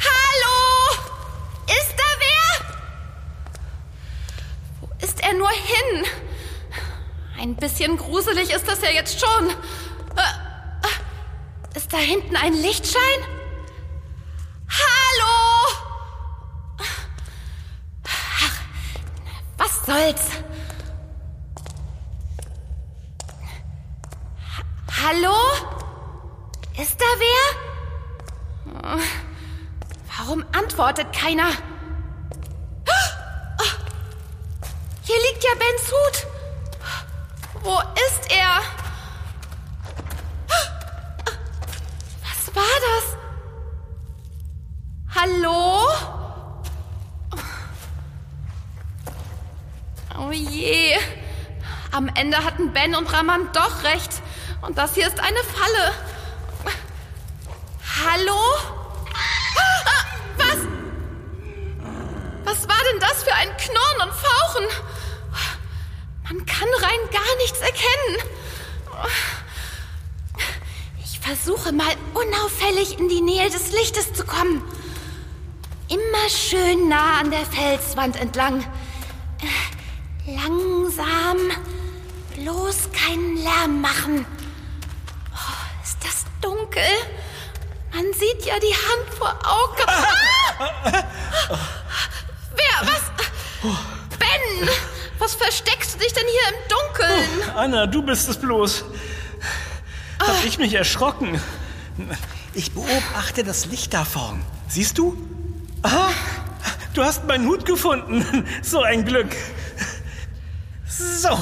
Hallo? 0.00 0.96
Ist 1.66 1.92
da 1.98 2.08
wer? 2.18 2.66
Wo 4.80 4.88
ist 5.04 5.20
er 5.20 5.32
nur 5.34 5.50
hin? 5.50 6.06
Ein 7.38 7.56
bisschen 7.56 7.98
gruselig 7.98 8.50
ist 8.54 8.66
das 8.66 8.80
ja 8.80 8.88
jetzt 8.90 9.20
schon. 9.20 9.50
Äh, 9.50 10.22
äh, 10.22 11.76
Ist 11.76 11.92
da 11.92 11.98
hinten 11.98 12.36
ein 12.36 12.54
Lichtschein? 12.54 13.20
Hallo? 14.70 15.74
Ach, 18.06 18.60
was 19.58 19.84
soll's? 19.86 20.30
Ha- 24.56 24.64
Hallo? 25.08 25.36
Ist 26.80 27.00
da 27.00 27.04
wer? 27.18 29.00
Warum 30.18 30.44
antwortet 30.94 31.12
keiner? 31.12 31.50
Hier 35.02 35.16
liegt 35.16 35.44
ja 35.44 35.50
Bens 35.54 35.92
Hut. 35.92 36.26
Wo 37.62 37.78
ist 38.08 38.30
er? 38.30 38.60
Was 42.22 42.54
war 42.54 42.78
das? 42.88 43.16
Hallo? 45.14 45.88
Oh 50.18 50.30
je. 50.30 50.96
Am 51.92 52.08
Ende 52.14 52.38
hatten 52.38 52.72
Ben 52.72 52.94
und 52.94 53.12
Raman 53.12 53.52
doch 53.52 53.82
recht. 53.84 54.22
Und 54.62 54.78
das 54.78 54.94
hier 54.94 55.06
ist 55.06 55.20
eine 55.20 55.42
Falle. 55.44 55.92
Hallo? 58.04 58.73
Für 63.24 63.34
ein 63.34 63.56
Knurren 63.56 64.08
und 64.08 64.12
Fauchen? 64.12 64.64
Man 66.24 66.46
kann 66.46 66.68
rein 66.80 67.10
gar 67.10 67.36
nichts 67.38 67.60
erkennen. 67.60 68.30
Ich 71.02 71.20
versuche 71.20 71.72
mal 71.72 71.94
unauffällig 72.12 72.98
in 72.98 73.08
die 73.08 73.20
Nähe 73.20 73.50
des 73.50 73.72
Lichtes 73.72 74.12
zu 74.12 74.24
kommen. 74.24 74.62
Immer 75.88 76.28
schön 76.28 76.88
nah 76.88 77.20
an 77.20 77.30
der 77.30 77.44
Felswand 77.46 78.16
entlang. 78.16 78.64
Langsam. 80.26 81.38
Bloß 82.34 82.90
keinen 82.92 83.36
Lärm 83.36 83.80
machen. 83.80 84.26
Oh, 85.34 85.82
ist 85.82 85.98
das 86.02 86.24
dunkel? 86.40 86.82
Man 87.92 88.12
sieht 88.12 88.44
ja 88.44 88.58
die 88.58 88.74
Hand 88.74 89.14
vor 89.18 89.38
Augen. 89.44 89.84
Ah! 90.56 91.68
Ben! 94.18 94.68
Was 95.18 95.34
versteckst 95.34 95.94
du 95.94 95.98
dich 95.98 96.12
denn 96.12 96.24
hier 96.26 96.48
im 96.48 96.68
Dunkeln? 96.68 97.56
Anna, 97.56 97.86
du 97.86 98.02
bist 98.02 98.28
es 98.28 98.36
bloß. 98.36 98.84
Hab 100.20 100.44
ich 100.44 100.58
mich 100.58 100.74
erschrocken. 100.74 101.40
Ich 102.54 102.72
beobachte 102.72 103.44
das 103.44 103.66
Licht 103.66 103.94
da 103.94 104.04
vorn. 104.04 104.42
Siehst 104.68 104.98
du? 104.98 105.16
Aha, 105.82 106.10
du 106.94 107.02
hast 107.04 107.24
meinen 107.26 107.46
Hut 107.46 107.64
gefunden. 107.66 108.46
So 108.62 108.82
ein 108.82 109.04
Glück. 109.04 109.34
So. 110.86 111.38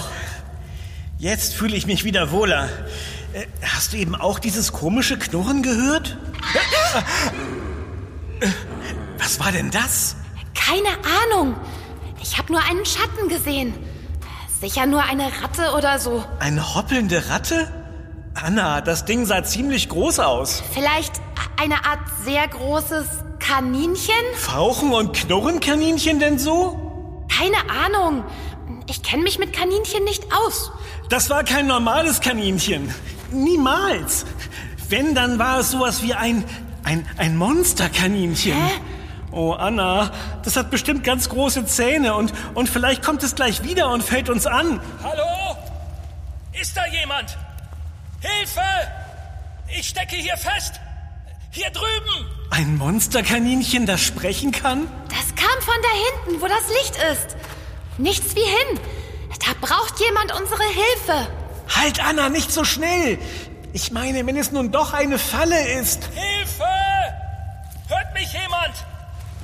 Jetzt 1.19 1.55
fühle 1.55 1.77
ich 1.77 1.87
mich 1.87 2.05
wieder 2.05 2.31
wohler. 2.33 2.69
Äh, 3.33 3.47
Hast 3.63 3.93
du 3.93 3.97
eben 3.97 4.15
auch 4.15 4.39
dieses 4.39 4.73
komische 4.73 5.19
Knurren 5.19 5.63
gehört? 5.63 6.17
Äh, 8.41 8.49
Was 9.19 9.39
war 9.41 9.53
denn 9.53 9.71
das? 9.71 10.17
Keine 10.55 10.89
Ahnung. 11.33 11.57
Ich 12.33 12.39
habe 12.39 12.51
nur 12.51 12.63
einen 12.63 12.87
Schatten 12.87 13.29
gesehen. 13.29 13.75
Sicher 14.59 14.87
nur 14.87 15.03
eine 15.03 15.25
Ratte 15.25 15.77
oder 15.77 15.99
so. 15.99 16.25
Eine 16.39 16.75
hoppelnde 16.75 17.29
Ratte? 17.29 17.71
Anna, 18.33 18.81
das 18.81 19.05
Ding 19.05 19.27
sah 19.27 19.45
ziemlich 19.45 19.91
groß 19.91 20.19
aus. 20.21 20.63
Vielleicht 20.73 21.13
eine 21.61 21.85
Art 21.85 22.01
sehr 22.25 22.49
großes 22.49 23.05
Kaninchen? 23.39 24.15
Fauchen 24.37 24.95
und 24.95 25.15
Knurren 25.15 25.61
Kaninchen 25.61 26.21
denn 26.21 26.39
so? 26.39 27.27
Keine 27.29 27.71
Ahnung. 27.71 28.25
Ich 28.89 29.03
kenne 29.03 29.25
mich 29.25 29.39
mit 29.39 29.53
Kaninchen 29.53 30.03
nicht 30.05 30.25
aus. 30.33 30.73
Das 31.11 31.29
war 31.29 31.45
kein 31.45 31.67
normales 31.67 32.23
Kaninchen. 32.23 32.95
Niemals. 33.31 34.25
Wenn, 34.89 35.15
dann 35.15 35.39
war 35.39 35.59
es 35.59 35.73
sowas 35.73 36.03
wie 36.03 36.15
ein, 36.15 36.45
ein, 36.83 37.07
ein 37.19 37.37
Monsterkaninchen. 37.37 38.55
Hä? 38.55 38.71
Oh, 39.33 39.53
Anna, 39.55 40.11
das 40.45 40.57
hat 40.57 40.71
bestimmt 40.71 41.05
ganz 41.05 41.31
große 41.31 41.65
Zähne 41.65 42.15
und, 42.15 42.35
und 42.53 42.69
vielleicht 42.69 43.03
kommt 43.03 43.23
es 43.23 43.35
gleich 43.35 43.65
wieder 43.65 43.91
und 43.91 44.03
fällt 44.03 44.29
uns 44.29 44.47
an. 44.47 44.79
Hallo? 45.03 45.57
Ist 46.53 46.77
da 46.77 46.87
jemand? 46.87 47.39
Hilfe! 48.21 48.61
Ich 49.69 49.89
stecke 49.89 50.17
hier 50.17 50.37
fest! 50.37 50.81
Hier 51.51 51.71
drüben! 51.71 52.29
Ein 52.51 52.77
Monsterkaninchen, 52.77 53.87
das 53.87 54.03
sprechen 54.03 54.53
kann? 54.53 54.87
Das 55.09 55.35
kam 55.35 55.63
von 55.63 55.75
da 55.83 56.27
hinten, 56.29 56.43
wo 56.43 56.47
das 56.47 56.69
Licht 56.69 56.97
ist. 57.13 57.37
Nichts 57.97 58.37
wie 58.37 58.41
hin. 58.41 58.81
Da 59.41 59.53
braucht 59.61 59.99
jemand 59.99 60.39
unsere 60.39 60.63
Hilfe. 60.63 61.29
Halt, 61.75 62.05
Anna, 62.05 62.29
nicht 62.29 62.53
so 62.53 62.65
schnell. 62.65 63.19
Ich 63.73 63.91
meine, 63.93 64.27
wenn 64.27 64.37
es 64.37 64.53
nun 64.53 64.71
doch 64.71 64.93
eine 64.93 65.19
Falle 65.19 65.73
ist. 65.79 66.11
Hilfe! 66.15 66.65
Hört 67.89 68.13
mich 68.13 68.31
jemand? 68.35 68.75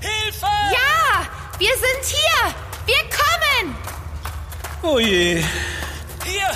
Hilfe! 0.00 0.46
Ja, 0.72 1.26
wir 1.58 1.70
sind 1.70 2.04
hier. 2.04 2.54
Wir 2.86 3.02
kommen. 3.10 3.76
Oh 4.82 4.98
je. 4.98 5.42
Hier! 6.24 6.50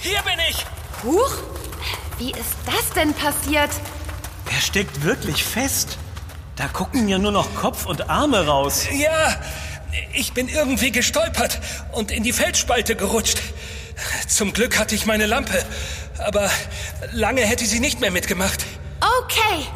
Hier 0.00 0.22
bin 0.22 0.38
ich! 0.48 0.64
Huch, 1.02 1.38
wie 2.18 2.30
ist 2.30 2.56
das 2.66 2.90
denn 2.94 3.12
passiert? 3.14 3.70
Er 4.50 4.60
steckt 4.60 5.02
wirklich 5.02 5.44
fest. 5.44 5.98
Da 6.56 6.66
gucken 6.68 7.08
ja 7.08 7.18
nur 7.18 7.32
noch 7.32 7.54
Kopf 7.54 7.86
und 7.86 8.08
Arme 8.10 8.46
raus. 8.46 8.86
Ja, 8.92 9.40
ich 10.12 10.32
bin 10.32 10.48
irgendwie 10.48 10.90
gestolpert 10.90 11.60
und 11.92 12.10
in 12.10 12.22
die 12.22 12.32
Felsspalte 12.32 12.96
gerutscht. 12.96 13.38
Zum 14.26 14.52
Glück 14.52 14.78
hatte 14.78 14.94
ich 14.94 15.06
meine 15.06 15.26
Lampe, 15.26 15.64
aber 16.18 16.50
lange 17.12 17.42
hätte 17.42 17.66
sie 17.66 17.80
nicht 17.80 18.00
mehr 18.00 18.10
mitgemacht. 18.10 18.64
Okay, 19.20 19.66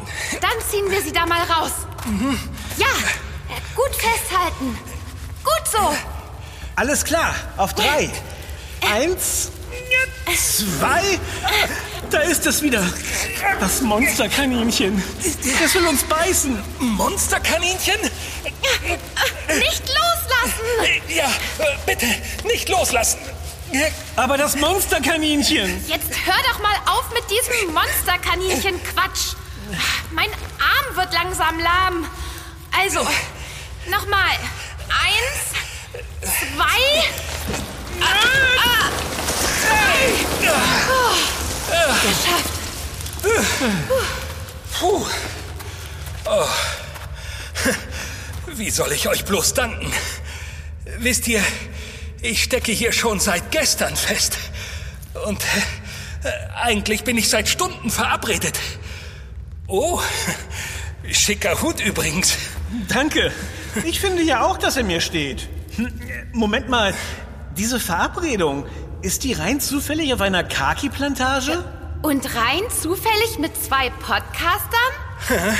dann 0.41 0.51
ziehen 0.69 0.89
wir 0.89 1.01
sie 1.01 1.11
da 1.11 1.25
mal 1.25 1.41
raus. 1.43 1.71
Ja, 2.83 3.55
gut 3.75 3.95
festhalten. 3.95 4.77
Gut 5.43 5.67
so. 5.71 5.95
Alles 6.75 7.03
klar, 7.03 7.33
auf 7.57 7.73
drei. 7.73 8.09
Eins, 8.91 9.51
zwei, 10.35 11.19
da 12.09 12.19
ist 12.19 12.45
es 12.45 12.61
wieder. 12.61 12.83
Das 13.59 13.81
Monsterkaninchen. 13.81 15.01
Das 15.61 15.75
will 15.75 15.87
uns 15.87 16.03
beißen. 16.03 16.61
Monsterkaninchen? 16.79 17.99
Nicht 19.47 19.83
loslassen. 19.87 21.03
Ja, 21.07 21.27
äh, 21.59 21.77
bitte, 21.85 22.07
nicht 22.45 22.69
loslassen. 22.69 23.19
Aber 24.15 24.37
das 24.37 24.55
Monsterkaninchen. 24.55 25.83
Jetzt 25.87 26.11
hör 26.25 26.35
doch 26.51 26.59
mal 26.61 26.75
auf 26.85 27.05
mit 27.13 27.23
diesem 27.29 27.73
Monsterkaninchen-Quatsch. 27.73 29.35
Mein 30.11 30.29
Arm 30.59 30.95
wird 30.95 31.13
langsam 31.13 31.59
lahm. 31.59 32.05
Also, 32.77 32.99
nochmal. 33.89 34.35
Eins, 34.89 35.53
zwei. 36.21 37.03
Ah, 38.01 38.05
ah. 38.57 38.89
Oh, 41.69 41.93
geschafft. 42.01 42.53
Puh. 44.79 45.05
Oh. 46.25 46.47
Wie 48.47 48.69
soll 48.69 48.91
ich 48.91 49.07
euch 49.07 49.25
bloß 49.25 49.53
danken? 49.53 49.91
Wisst 50.97 51.27
ihr, 51.27 51.43
ich 52.21 52.43
stecke 52.43 52.71
hier 52.71 52.91
schon 52.91 53.19
seit 53.19 53.51
gestern 53.51 53.95
fest. 53.95 54.37
Und 55.25 55.41
äh, 56.23 56.29
eigentlich 56.55 57.03
bin 57.03 57.17
ich 57.17 57.29
seit 57.29 57.47
Stunden 57.49 57.89
verabredet. 57.89 58.59
Oh, 59.67 60.01
schicker 61.13 61.61
Hut 61.61 61.83
übrigens. 61.85 62.37
Danke. 62.87 63.31
Ich 63.85 63.99
finde 63.99 64.23
ja 64.23 64.43
auch, 64.45 64.57
dass 64.57 64.77
er 64.77 64.83
mir 64.83 65.01
steht. 65.01 65.47
Moment 66.31 66.69
mal, 66.69 66.93
diese 67.57 67.79
Verabredung, 67.79 68.65
ist 69.01 69.23
die 69.23 69.33
rein 69.33 69.59
zufällig 69.59 70.13
auf 70.13 70.21
einer 70.21 70.43
Kaki-Plantage? 70.43 71.63
Und 72.01 72.25
rein 72.35 72.63
zufällig 72.69 73.39
mit 73.39 73.51
zwei 73.61 73.89
Podcastern? 73.89 75.57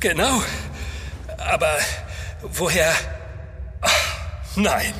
Genau. 0.00 0.42
Aber 1.38 1.76
woher... 2.52 2.92
Ach, 3.80 4.56
nein. 4.56 4.92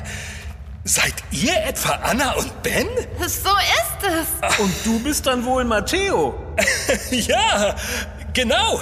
Seid 0.85 1.15
ihr 1.31 1.55
etwa 1.65 1.91
Anna 1.91 2.33
und 2.33 2.63
Ben? 2.63 2.87
So 3.21 3.51
ist 3.51 4.03
es. 4.03 4.59
Und 4.59 4.75
du 4.85 4.99
bist 5.01 5.27
dann 5.27 5.45
wohl 5.45 5.65
Matteo. 5.65 6.35
ja, 7.11 7.77
genau. 8.33 8.81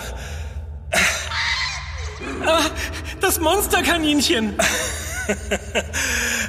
Das 3.20 3.40
Monsterkaninchen. 3.40 4.56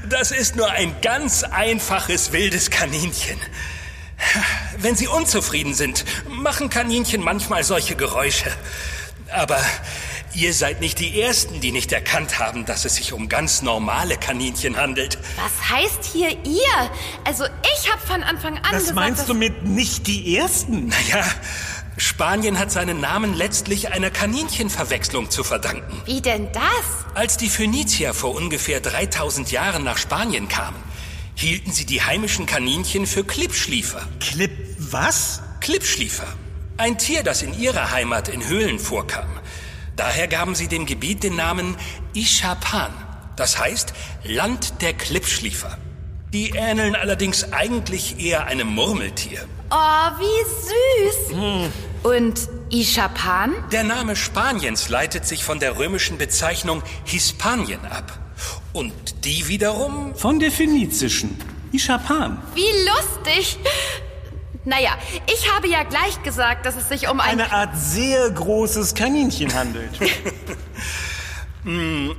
Das 0.09 0.31
ist 0.31 0.55
nur 0.55 0.69
ein 0.69 0.95
ganz 1.01 1.43
einfaches 1.43 2.31
wildes 2.31 2.69
Kaninchen. 2.69 3.39
Wenn 4.77 4.95
sie 4.95 5.07
unzufrieden 5.07 5.73
sind, 5.73 6.05
machen 6.29 6.69
Kaninchen 6.69 7.21
manchmal 7.21 7.63
solche 7.63 7.95
Geräusche. 7.95 8.51
Aber 9.33 9.59
ihr 10.33 10.53
seid 10.53 10.79
nicht 10.79 10.99
die 10.99 11.19
Ersten, 11.19 11.59
die 11.59 11.71
nicht 11.71 11.91
erkannt 11.91 12.39
haben, 12.39 12.65
dass 12.65 12.85
es 12.85 12.95
sich 12.95 13.13
um 13.13 13.29
ganz 13.29 13.61
normale 13.61 14.17
Kaninchen 14.17 14.77
handelt. 14.77 15.17
Was 15.35 15.69
heißt 15.69 16.05
hier 16.13 16.29
ihr? 16.45 16.91
Also 17.25 17.45
ich 17.45 17.91
habe 17.91 18.01
von 18.05 18.23
Anfang 18.23 18.57
an 18.57 18.63
Was 18.71 18.79
gesagt, 18.79 18.95
meinst 18.95 19.21
dass 19.21 19.27
du 19.27 19.33
mit 19.33 19.65
nicht 19.65 20.07
die 20.07 20.37
Ersten? 20.37 20.93
Ja, 21.09 21.25
Spanien 21.97 22.59
hat 22.59 22.71
seinen 22.71 23.01
Namen 23.01 23.33
letztlich 23.33 23.91
einer 23.91 24.11
Kaninchenverwechslung 24.11 25.31
zu 25.31 25.43
verdanken. 25.43 25.99
Wie 26.05 26.21
denn 26.21 26.51
das? 26.51 26.63
Als 27.15 27.37
die 27.37 27.49
Phönizier 27.49 28.13
vor 28.13 28.35
ungefähr 28.35 28.79
3000 28.79 29.51
Jahren 29.51 29.83
nach 29.83 29.97
Spanien 29.97 30.47
kamen, 30.47 30.77
hielten 31.33 31.71
sie 31.71 31.85
die 31.85 32.03
heimischen 32.03 32.45
Kaninchen 32.45 33.07
für 33.07 33.23
Klippschliefer. 33.23 34.07
Clip, 34.19 34.51
was? 34.77 35.41
Klippschliefer. 35.59 36.27
Ein 36.77 36.99
Tier, 36.99 37.23
das 37.23 37.41
in 37.41 37.59
ihrer 37.59 37.91
Heimat 37.91 38.29
in 38.29 38.47
Höhlen 38.47 38.77
vorkam. 38.77 39.27
Daher 39.95 40.27
gaben 40.27 40.53
sie 40.53 40.67
dem 40.67 40.85
Gebiet 40.85 41.23
den 41.23 41.35
Namen 41.35 41.75
Ishapan. 42.13 42.93
Das 43.35 43.57
heißt 43.57 43.93
Land 44.23 44.83
der 44.83 44.93
Klippschliefer. 44.93 45.79
Die 46.31 46.51
ähneln 46.51 46.95
allerdings 46.95 47.51
eigentlich 47.53 48.19
eher 48.19 48.45
einem 48.45 48.67
Murmeltier. 48.67 49.47
Oh, 49.71 49.75
wie 50.19 51.31
süß. 51.33 51.77
Und 52.03 52.49
Ishapan? 52.69 53.53
Der 53.71 53.83
Name 53.83 54.15
Spaniens 54.15 54.89
leitet 54.89 55.25
sich 55.25 55.43
von 55.43 55.59
der 55.59 55.77
römischen 55.77 56.17
Bezeichnung 56.17 56.83
Hispanien 57.05 57.83
ab. 57.85 58.19
Und 58.73 59.25
die 59.25 59.47
wiederum 59.47 60.15
Von 60.15 60.39
der 60.39 60.51
phönizischen. 60.51 61.39
Ishapan. 61.71 62.41
Wie 62.53 62.61
lustig. 62.87 63.57
Naja, 64.65 64.97
ich 65.33 65.51
habe 65.51 65.69
ja 65.69 65.83
gleich 65.83 66.21
gesagt, 66.23 66.65
dass 66.65 66.75
es 66.75 66.89
sich 66.89 67.09
um 67.09 67.19
ein... 67.19 67.39
Eine 67.39 67.51
Art 67.51 67.77
sehr 67.77 68.29
großes 68.29 68.95
Kaninchen 68.95 69.53
handelt. 69.53 69.91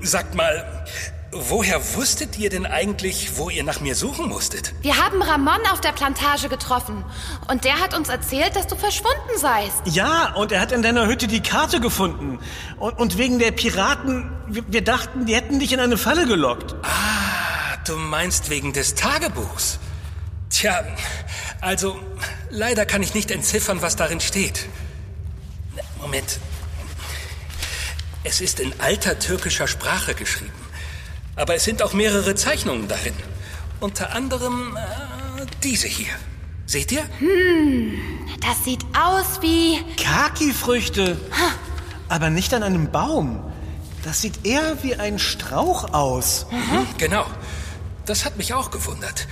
Sagt 0.03 0.35
mal, 0.35 0.85
woher 1.33 1.95
wusstet 1.95 2.39
ihr 2.39 2.51
denn 2.51 2.67
eigentlich, 2.67 3.37
wo 3.37 3.51
ihr 3.51 3.65
nach 3.65 3.81
mir 3.81 3.95
suchen 3.95 4.29
musstet? 4.29 4.75
Wir 4.83 4.97
haben 4.97 5.23
Ramon 5.23 5.61
auf 5.73 5.81
der 5.81 5.93
Plantage 5.93 6.49
getroffen. 6.49 7.05
Und 7.49 7.65
der 7.65 7.81
hat 7.81 7.95
uns 7.95 8.09
erzählt, 8.09 8.57
dass 8.57 8.67
du 8.67 8.77
verschwunden 8.77 9.37
seist. 9.37 9.83
Ja, 9.85 10.35
und 10.35 10.53
er 10.53 10.61
hat 10.61 10.73
in 10.73 10.83
deiner 10.83 11.07
Hütte 11.07 11.27
die 11.27 11.43
Karte 11.43 11.81
gefunden. 11.81 12.39
Und, 12.79 12.99
und 12.99 13.19
wegen 13.19 13.39
der 13.39 13.53
Piraten, 13.53 14.31
wir, 14.47 14.65
wir 14.69 14.83
dachten, 14.83 15.27
die 15.27 15.35
hätten 15.35 15.59
dich 15.59 15.73
in 15.73 15.81
eine 15.81 15.99
Falle 15.99 16.27
gelockt. 16.27 16.75
Ah, 16.83 17.77
du 17.87 17.97
meinst 17.97 18.51
wegen 18.51 18.73
des 18.73 18.95
Tagebuchs. 18.95 19.79
Tja, 20.51 20.85
also 21.61 21.99
leider 22.51 22.87
kann 22.87 23.03
ich 23.03 23.15
nicht 23.15 23.31
entziffern, 23.31 23.83
was 23.83 23.97
darin 23.97 24.21
steht. 24.21 24.67
Moment. 26.01 26.41
Es 28.25 28.41
ist 28.41 28.61
in 28.61 28.73
alter 28.81 29.19
türkischer 29.19 29.67
Sprache 29.67 30.15
geschrieben. 30.15 30.68
Aber 31.39 31.55
es 31.55 31.65
sind 31.65 31.83
auch 31.83 31.93
mehrere 31.95 32.35
Zeichnungen 32.35 32.89
darin. 32.89 33.15
Unter 33.81 34.13
anderem 34.13 34.77
äh, 34.77 35.47
diese 35.63 35.87
hier. 35.87 36.13
Seht 36.67 36.93
ihr? 36.93 37.05
Das 38.41 38.65
sieht 38.65 38.85
aus 38.95 39.41
wie... 39.41 39.79
Kaki-Früchte. 39.97 41.17
Aber 42.09 42.29
nicht 42.29 42.53
an 42.53 42.63
einem 42.63 42.91
Baum. 42.91 43.43
Das 44.05 44.21
sieht 44.21 44.45
eher 44.45 44.83
wie 44.83 44.97
ein 44.97 45.19
Strauch 45.19 45.95
aus. 45.95 46.47
Genau. 46.99 47.27
Das 48.05 48.25
hat 48.25 48.37
mich 48.37 48.53
auch 48.53 48.71
gewundert. 48.71 49.29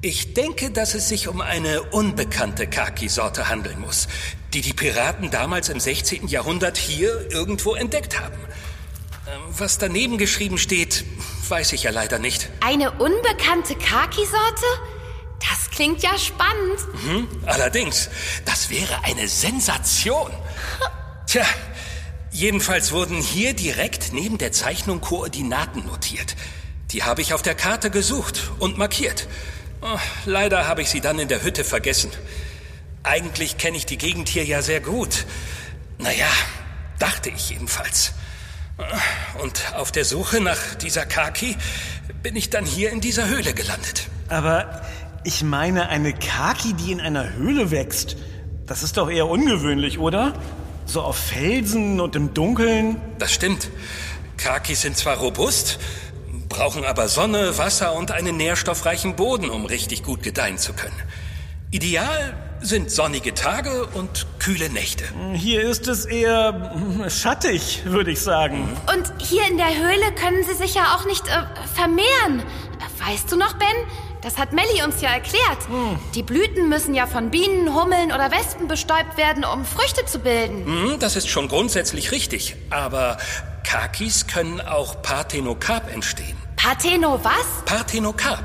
Ich 0.00 0.34
denke, 0.34 0.70
dass 0.70 0.94
es 0.94 1.08
sich 1.08 1.28
um 1.28 1.40
eine 1.40 1.82
unbekannte 1.82 2.66
Kaki-Sorte 2.66 3.48
handeln 3.48 3.80
muss, 3.80 4.08
die 4.52 4.60
die 4.60 4.72
Piraten 4.72 5.30
damals 5.30 5.68
im 5.68 5.80
16. 5.80 6.26
Jahrhundert 6.28 6.76
hier 6.76 7.30
irgendwo 7.30 7.74
entdeckt 7.74 8.20
haben. 8.20 8.38
Ähm, 9.26 9.40
Was 9.58 9.78
daneben 9.78 10.18
geschrieben 10.18 10.58
steht, 10.58 11.04
weiß 11.48 11.72
ich 11.72 11.84
ja 11.84 11.90
leider 11.90 12.18
nicht. 12.18 12.50
Eine 12.60 12.90
unbekannte 12.92 13.74
Kaki-Sorte? 13.74 14.66
Das 15.40 15.70
klingt 15.70 16.02
ja 16.02 16.16
spannend. 16.18 16.78
Hm? 17.06 17.28
Allerdings, 17.46 18.10
das 18.44 18.70
wäre 18.70 19.04
eine 19.04 19.28
Sensation. 19.28 20.30
Tja, 21.26 21.44
jedenfalls 22.30 22.92
wurden 22.92 23.20
hier 23.20 23.54
direkt 23.54 24.12
neben 24.12 24.38
der 24.38 24.52
Zeichnung 24.52 25.00
Koordinaten 25.00 25.86
notiert. 25.86 26.36
Die 26.92 27.02
habe 27.02 27.22
ich 27.22 27.34
auf 27.34 27.42
der 27.42 27.54
Karte 27.54 27.90
gesucht 27.90 28.50
und 28.58 28.78
markiert. 28.78 29.26
Oh, 29.82 29.98
leider 30.24 30.66
habe 30.66 30.82
ich 30.82 30.90
sie 30.90 31.00
dann 31.00 31.18
in 31.18 31.28
der 31.28 31.42
Hütte 31.42 31.64
vergessen. 31.64 32.10
Eigentlich 33.02 33.58
kenne 33.58 33.76
ich 33.76 33.84
die 33.84 33.98
Gegend 33.98 34.28
hier 34.28 34.44
ja 34.44 34.62
sehr 34.62 34.80
gut. 34.80 35.26
Naja, 35.98 36.28
dachte 36.98 37.30
ich 37.30 37.50
jedenfalls. 37.50 38.12
Und 39.40 39.74
auf 39.76 39.92
der 39.92 40.04
Suche 40.04 40.40
nach 40.40 40.74
dieser 40.74 41.06
Kaki 41.06 41.56
bin 42.22 42.36
ich 42.36 42.50
dann 42.50 42.64
hier 42.64 42.90
in 42.90 43.00
dieser 43.00 43.28
Höhle 43.28 43.54
gelandet. 43.54 44.08
Aber 44.28 44.82
ich 45.22 45.42
meine, 45.42 45.88
eine 45.88 46.12
Kaki, 46.12 46.74
die 46.74 46.92
in 46.92 47.00
einer 47.00 47.34
Höhle 47.34 47.70
wächst, 47.70 48.16
das 48.66 48.82
ist 48.82 48.96
doch 48.96 49.10
eher 49.10 49.26
ungewöhnlich, 49.28 49.98
oder? 49.98 50.34
So 50.86 51.02
auf 51.02 51.16
Felsen 51.16 52.00
und 52.00 52.16
im 52.16 52.34
Dunkeln. 52.34 53.00
Das 53.18 53.32
stimmt. 53.32 53.70
Kakis 54.36 54.82
sind 54.82 54.96
zwar 54.96 55.18
robust, 55.18 55.78
brauchen 56.48 56.84
aber 56.84 57.08
Sonne, 57.08 57.56
Wasser 57.58 57.94
und 57.94 58.10
einen 58.10 58.36
nährstoffreichen 58.36 59.16
Boden, 59.16 59.50
um 59.50 59.66
richtig 59.66 60.02
gut 60.02 60.22
gedeihen 60.22 60.58
zu 60.58 60.72
können. 60.72 60.96
Ideal 61.70 62.34
sind 62.64 62.90
sonnige 62.90 63.34
Tage 63.34 63.86
und 63.92 64.26
kühle 64.38 64.70
Nächte. 64.70 65.04
Hier 65.34 65.62
ist 65.62 65.86
es 65.86 66.06
eher 66.06 66.72
hm, 66.72 67.08
schattig, 67.10 67.82
würde 67.84 68.10
ich 68.10 68.20
sagen. 68.20 68.68
Und 68.92 69.12
hier 69.22 69.46
in 69.46 69.58
der 69.58 69.68
Höhle 69.68 70.12
können 70.18 70.42
sie 70.44 70.54
sich 70.54 70.74
ja 70.74 70.96
auch 70.96 71.04
nicht 71.04 71.28
äh, 71.28 71.42
vermehren. 71.74 72.42
Weißt 73.06 73.30
du 73.30 73.36
noch, 73.36 73.54
Ben? 73.54 73.68
Das 74.22 74.38
hat 74.38 74.54
Melly 74.54 74.82
uns 74.82 75.02
ja 75.02 75.10
erklärt. 75.10 75.58
Die 76.14 76.22
Blüten 76.22 76.70
müssen 76.70 76.94
ja 76.94 77.06
von 77.06 77.30
Bienen, 77.30 77.74
Hummeln 77.74 78.10
oder 78.10 78.30
Wespen 78.30 78.68
bestäubt 78.68 79.18
werden, 79.18 79.44
um 79.44 79.66
Früchte 79.66 80.06
zu 80.06 80.20
bilden. 80.20 80.64
Hm, 80.64 80.98
das 80.98 81.16
ist 81.16 81.28
schon 81.28 81.48
grundsätzlich 81.48 82.10
richtig. 82.10 82.56
Aber 82.70 83.18
Kakis 83.64 84.26
können 84.26 84.62
auch 84.62 85.02
Parthenokarp 85.02 85.92
entstehen. 85.92 86.38
Patheno 86.56 87.20
was? 87.22 87.64
Parthenokarp. 87.66 88.44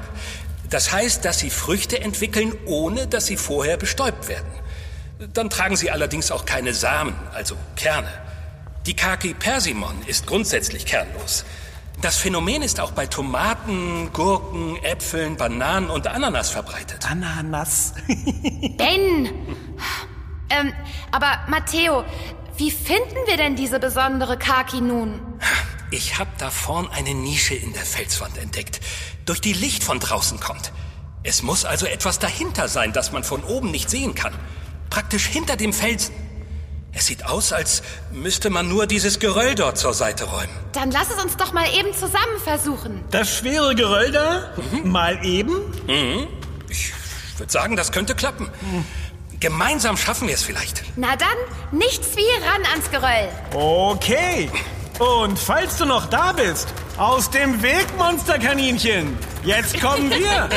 Das 0.70 0.92
heißt, 0.92 1.26
dass 1.26 1.40
sie 1.40 1.50
Früchte 1.50 2.00
entwickeln, 2.00 2.54
ohne 2.66 3.08
dass 3.08 3.26
sie 3.26 3.38
vorher 3.38 3.78
bestäubt 3.78 4.28
werden. 4.28 4.52
Dann 5.34 5.50
tragen 5.50 5.76
sie 5.76 5.92
allerdings 5.92 6.32
auch 6.32 6.46
keine 6.46 6.74
Samen, 6.74 7.16
also 7.34 7.56
Kerne. 7.76 8.12
Die 8.86 8.96
Kaki 8.96 9.34
persimon 9.34 9.96
ist 10.08 10.26
grundsätzlich 10.26 10.86
kernlos. 10.86 11.44
Das 12.02 12.16
Phänomen 12.16 12.62
ist 12.62 12.80
auch 12.80 12.92
bei 12.92 13.08
Tomaten, 13.08 14.12
Gurken, 14.14 14.78
Äpfeln, 14.84 15.36
Bananen 15.36 15.90
und 15.90 16.08
Ananas 16.08 16.50
verbreitet. 16.50 17.06
Ananas. 17.10 17.94
Ben! 18.78 19.30
Ähm, 20.50 20.74
aber 21.12 21.40
Matteo, 21.48 22.06
wie 22.56 22.72
finden 22.72 23.18
wir 23.28 23.36
denn 23.36 23.58
diese 23.58 23.80
besondere 23.80 24.38
Kaki 24.38 24.80
nun? 24.80 25.20
Ich 25.92 26.20
habe 26.20 26.30
da 26.38 26.52
vorn 26.52 26.88
eine 26.92 27.16
Nische 27.16 27.56
in 27.56 27.74
der 27.74 27.84
Felswand 27.84 28.38
entdeckt, 28.38 28.80
durch 29.26 29.42
die 29.42 29.54
Licht 29.54 29.84
von 29.84 30.00
draußen 30.00 30.40
kommt. 30.40 30.72
Es 31.24 31.42
muss 31.42 31.66
also 31.66 31.86
etwas 31.86 32.20
dahinter 32.20 32.68
sein, 32.68 32.94
das 32.94 33.12
man 33.12 33.24
von 33.24 33.44
oben 33.44 33.72
nicht 33.72 33.90
sehen 33.90 34.14
kann. 34.14 34.34
Praktisch 34.90 35.26
hinter 35.26 35.56
dem 35.56 35.74
Felsen. 35.74 36.14
Es 36.92 37.08
sieht 37.08 37.26
aus, 37.26 37.54
als 37.54 37.84
müsste 38.12 38.50
man 38.50 38.68
nur 38.68 38.88
dieses 38.88 39.20
Geröll 39.20 39.56
dort 39.56 39.78
zur 39.78 39.94
Seite 39.94 40.26
räumen. 40.26 40.50
Dann 40.74 40.92
lass 40.92 41.10
es 41.10 41.24
uns 41.24 41.38
doch 41.38 41.54
mal 41.54 41.68
eben 41.76 41.94
zusammen 41.94 42.40
versuchen. 42.44 43.04
Das 43.12 43.36
schwere 43.36 43.76
Geröll 43.76 44.12
da? 44.12 44.54
Mal 44.84 45.24
eben? 45.26 45.62
Ich 46.68 46.92
würde 47.38 47.52
sagen, 47.52 47.76
das 47.76 47.92
könnte 47.92 48.16
klappen. 48.16 48.50
Gemeinsam 49.40 49.98
schaffen 49.98 50.28
wir 50.28 50.36
es 50.36 50.44
vielleicht. 50.44 50.84
Na 50.96 51.16
dann, 51.16 51.38
nichts 51.72 52.16
wie 52.16 52.46
ran 52.46 52.66
ans 52.72 52.92
Geröll. 52.92 53.30
Okay. 53.54 54.50
Und 55.00 55.40
falls 55.40 55.78
du 55.78 55.86
noch 55.86 56.08
da 56.08 56.34
bist, 56.34 56.68
aus 56.98 57.30
dem 57.30 57.62
Weg, 57.64 57.88
Monsterkaninchen. 57.98 59.18
Jetzt 59.46 59.80
kommen 59.80 60.10
wir. 60.10 60.50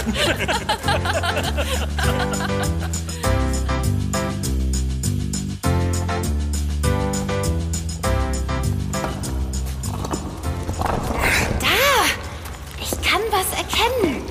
Da! 11.61 12.03
Ich 12.81 12.91
kann 13.09 13.21
was 13.31 13.47
erkennen. 13.57 14.23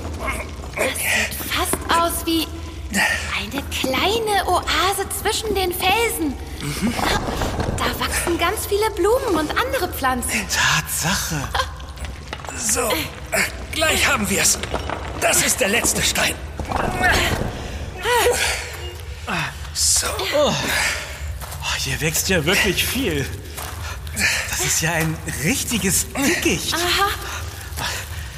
Das 0.75 0.93
sieht 0.97 1.35
fast 1.49 1.77
aus 2.01 2.25
wie 2.25 2.45
eine 2.91 3.63
kleine 3.69 4.45
Oase 4.45 5.07
zwischen 5.21 5.55
den 5.55 5.71
Felsen. 5.71 6.33
Da 7.77 7.85
wachsen 8.05 8.37
ganz 8.37 8.65
viele 8.67 8.89
Blumen 8.91 9.39
und 9.39 9.57
andere 9.81 9.97
Pflanzen. 9.97 10.31
Tatsache. 10.49 11.41
So, 12.55 12.81
äh, 12.81 13.41
gleich 13.71 14.07
haben 14.07 14.29
wir 14.29 14.41
es. 14.41 14.59
Das 15.19 15.41
ist 15.41 15.59
der 15.59 15.69
letzte 15.69 16.01
Stein. 16.01 16.35
So, 19.73 20.07
Oh, 20.35 20.53
hier 21.77 21.99
wächst 22.01 22.29
ja 22.29 22.43
wirklich 22.45 22.85
viel. 22.85 23.25
Das 24.49 24.59
ist 24.65 24.81
ja 24.81 24.91
ein 24.91 25.17
richtiges 25.43 26.05
Dickicht. 26.13 26.75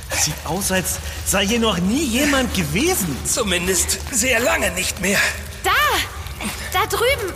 Das 0.09 0.25
sieht 0.25 0.35
aus, 0.45 0.71
als 0.71 0.99
sei 1.25 1.47
hier 1.47 1.59
noch 1.59 1.77
nie 1.79 2.05
jemand 2.05 2.53
gewesen. 2.53 3.17
zumindest 3.25 3.99
sehr 4.11 4.39
lange 4.39 4.71
nicht 4.71 5.01
mehr. 5.01 5.19
Da! 5.63 5.71
Da 6.71 6.85
drüben! 6.85 7.33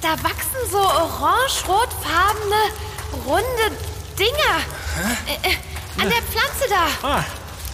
Da 0.00 0.10
wachsen 0.22 0.70
so 0.70 0.78
orange-rotfarbene, 2.18 2.72
runde 3.26 3.76
Dinger. 4.18 4.58
Äh, 5.26 5.48
äh, 5.48 5.56
an 6.02 6.08
der 6.10 6.22
Pflanze 6.22 6.68
da. 6.68 6.88
Ah, 7.08 7.24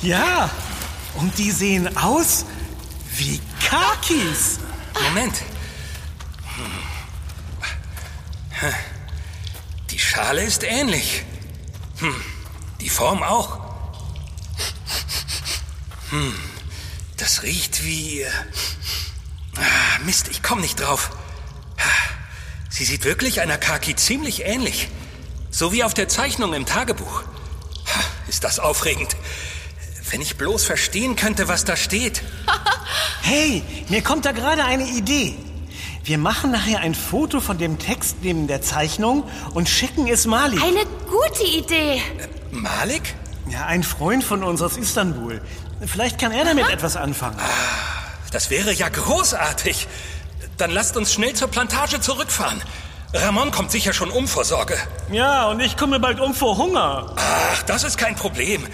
ja. 0.02 0.50
Und 1.14 1.36
die 1.38 1.50
sehen 1.50 1.96
aus 1.96 2.44
wie 3.16 3.40
Kakis. 3.68 4.58
Moment. 5.02 5.36
Hm. 6.56 6.82
Die 9.90 9.98
Schale 9.98 10.42
ist 10.42 10.62
ähnlich. 10.64 11.24
Hm. 11.98 12.14
Die 12.80 12.90
Form 12.90 13.22
auch. 13.22 13.58
Hm. 16.10 16.34
Das 17.16 17.42
riecht 17.42 17.84
wie... 17.84 18.22
äh, 18.22 18.30
Ah, 19.56 19.98
Mist, 20.04 20.28
ich 20.28 20.42
komme 20.42 20.62
nicht 20.62 20.80
drauf. 20.80 21.10
Sie 22.74 22.84
sieht 22.84 23.04
wirklich 23.04 23.40
einer 23.40 23.56
Kaki 23.56 23.94
ziemlich 23.94 24.46
ähnlich. 24.46 24.88
So 25.48 25.72
wie 25.72 25.84
auf 25.84 25.94
der 25.94 26.08
Zeichnung 26.08 26.54
im 26.54 26.66
Tagebuch. 26.66 27.22
Ist 28.26 28.42
das 28.42 28.58
aufregend. 28.58 29.14
Wenn 30.10 30.20
ich 30.20 30.36
bloß 30.36 30.64
verstehen 30.64 31.14
könnte, 31.14 31.46
was 31.46 31.64
da 31.64 31.76
steht. 31.76 32.22
Hey, 33.22 33.62
mir 33.88 34.02
kommt 34.02 34.26
da 34.26 34.32
gerade 34.32 34.64
eine 34.64 34.86
Idee. 34.86 35.34
Wir 36.02 36.18
machen 36.18 36.50
nachher 36.50 36.80
ein 36.80 36.94
Foto 36.94 37.40
von 37.40 37.56
dem 37.56 37.78
Text 37.78 38.16
neben 38.20 38.48
der 38.48 38.60
Zeichnung 38.60 39.24
und 39.54 39.66
schicken 39.66 40.06
es 40.08 40.26
Mali. 40.26 40.58
Eine 40.60 40.84
gute 41.08 41.44
Idee. 41.44 42.02
Malik? 42.50 43.14
Ja, 43.48 43.64
ein 43.64 43.82
Freund 43.82 44.22
von 44.24 44.42
uns 44.42 44.60
aus 44.60 44.76
Istanbul. 44.76 45.40
Vielleicht 45.86 46.18
kann 46.20 46.32
er 46.32 46.44
damit 46.44 46.68
etwas 46.68 46.96
anfangen. 46.96 47.38
Das 48.30 48.50
wäre 48.50 48.74
ja 48.74 48.90
großartig. 48.90 49.88
Dann 50.56 50.70
lasst 50.70 50.96
uns 50.96 51.12
schnell 51.12 51.34
zur 51.34 51.48
Plantage 51.48 52.00
zurückfahren. 52.00 52.62
Ramon 53.12 53.50
kommt 53.52 53.70
sicher 53.70 53.92
schon 53.92 54.10
um 54.10 54.26
vor 54.26 54.44
Sorge. 54.44 54.76
Ja, 55.12 55.48
und 55.48 55.60
ich 55.60 55.76
komme 55.76 56.00
bald 56.00 56.18
um 56.20 56.34
vor 56.34 56.58
Hunger. 56.58 57.14
Ach, 57.16 57.62
das 57.62 57.84
ist 57.84 57.96
kein 57.96 58.16
Problem. 58.16 58.66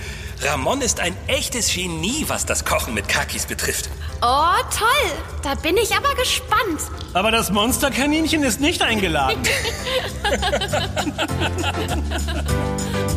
Ramon 0.43 0.81
ist 0.81 1.01
ein 1.01 1.15
echtes 1.27 1.75
Genie, 1.75 2.25
was 2.29 2.47
das 2.47 2.65
Kochen 2.65 2.95
mit 2.95 3.09
Kakis 3.09 3.45
betrifft. 3.45 3.91
Oh, 4.23 4.55
toll. 4.77 5.11
Da 5.43 5.55
bin 5.57 5.77
ich 5.77 5.95
aber 5.95 6.15
gespannt. 6.15 6.81
Aber 7.13 7.31
das 7.31 7.51
Monsterkaninchen 7.51 8.43
ist 8.43 8.61
nicht 8.61 8.81
eingeladen. 8.81 9.43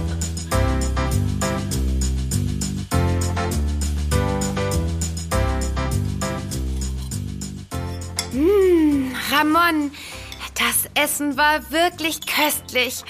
Ramon, 9.34 9.92
das 10.54 10.92
Essen 10.94 11.38
war 11.38 11.72
wirklich 11.72 12.20
köstlich. 12.28 13.04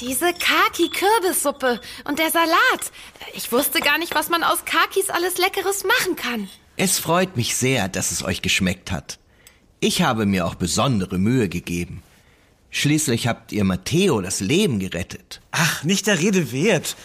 Diese 0.00 0.32
Kaki-Kürbissuppe 0.32 1.80
und 2.04 2.18
der 2.18 2.30
Salat. 2.30 2.92
Ich 3.34 3.52
wusste 3.52 3.80
gar 3.80 3.98
nicht, 3.98 4.14
was 4.14 4.30
man 4.30 4.44
aus 4.44 4.64
Kakis 4.64 5.10
alles 5.10 5.36
Leckeres 5.36 5.84
machen 5.84 6.16
kann. 6.16 6.48
Es 6.76 6.98
freut 6.98 7.36
mich 7.36 7.54
sehr, 7.54 7.88
dass 7.88 8.12
es 8.12 8.24
euch 8.24 8.40
geschmeckt 8.40 8.90
hat. 8.90 9.18
Ich 9.80 10.00
habe 10.00 10.24
mir 10.24 10.46
auch 10.46 10.54
besondere 10.54 11.18
Mühe 11.18 11.50
gegeben. 11.50 12.02
Schließlich 12.70 13.26
habt 13.26 13.52
ihr 13.52 13.64
Matteo 13.64 14.22
das 14.22 14.40
Leben 14.40 14.78
gerettet. 14.78 15.42
Ach, 15.50 15.84
nicht 15.84 16.06
der 16.06 16.18
Rede 16.18 16.50
wert. 16.50 16.96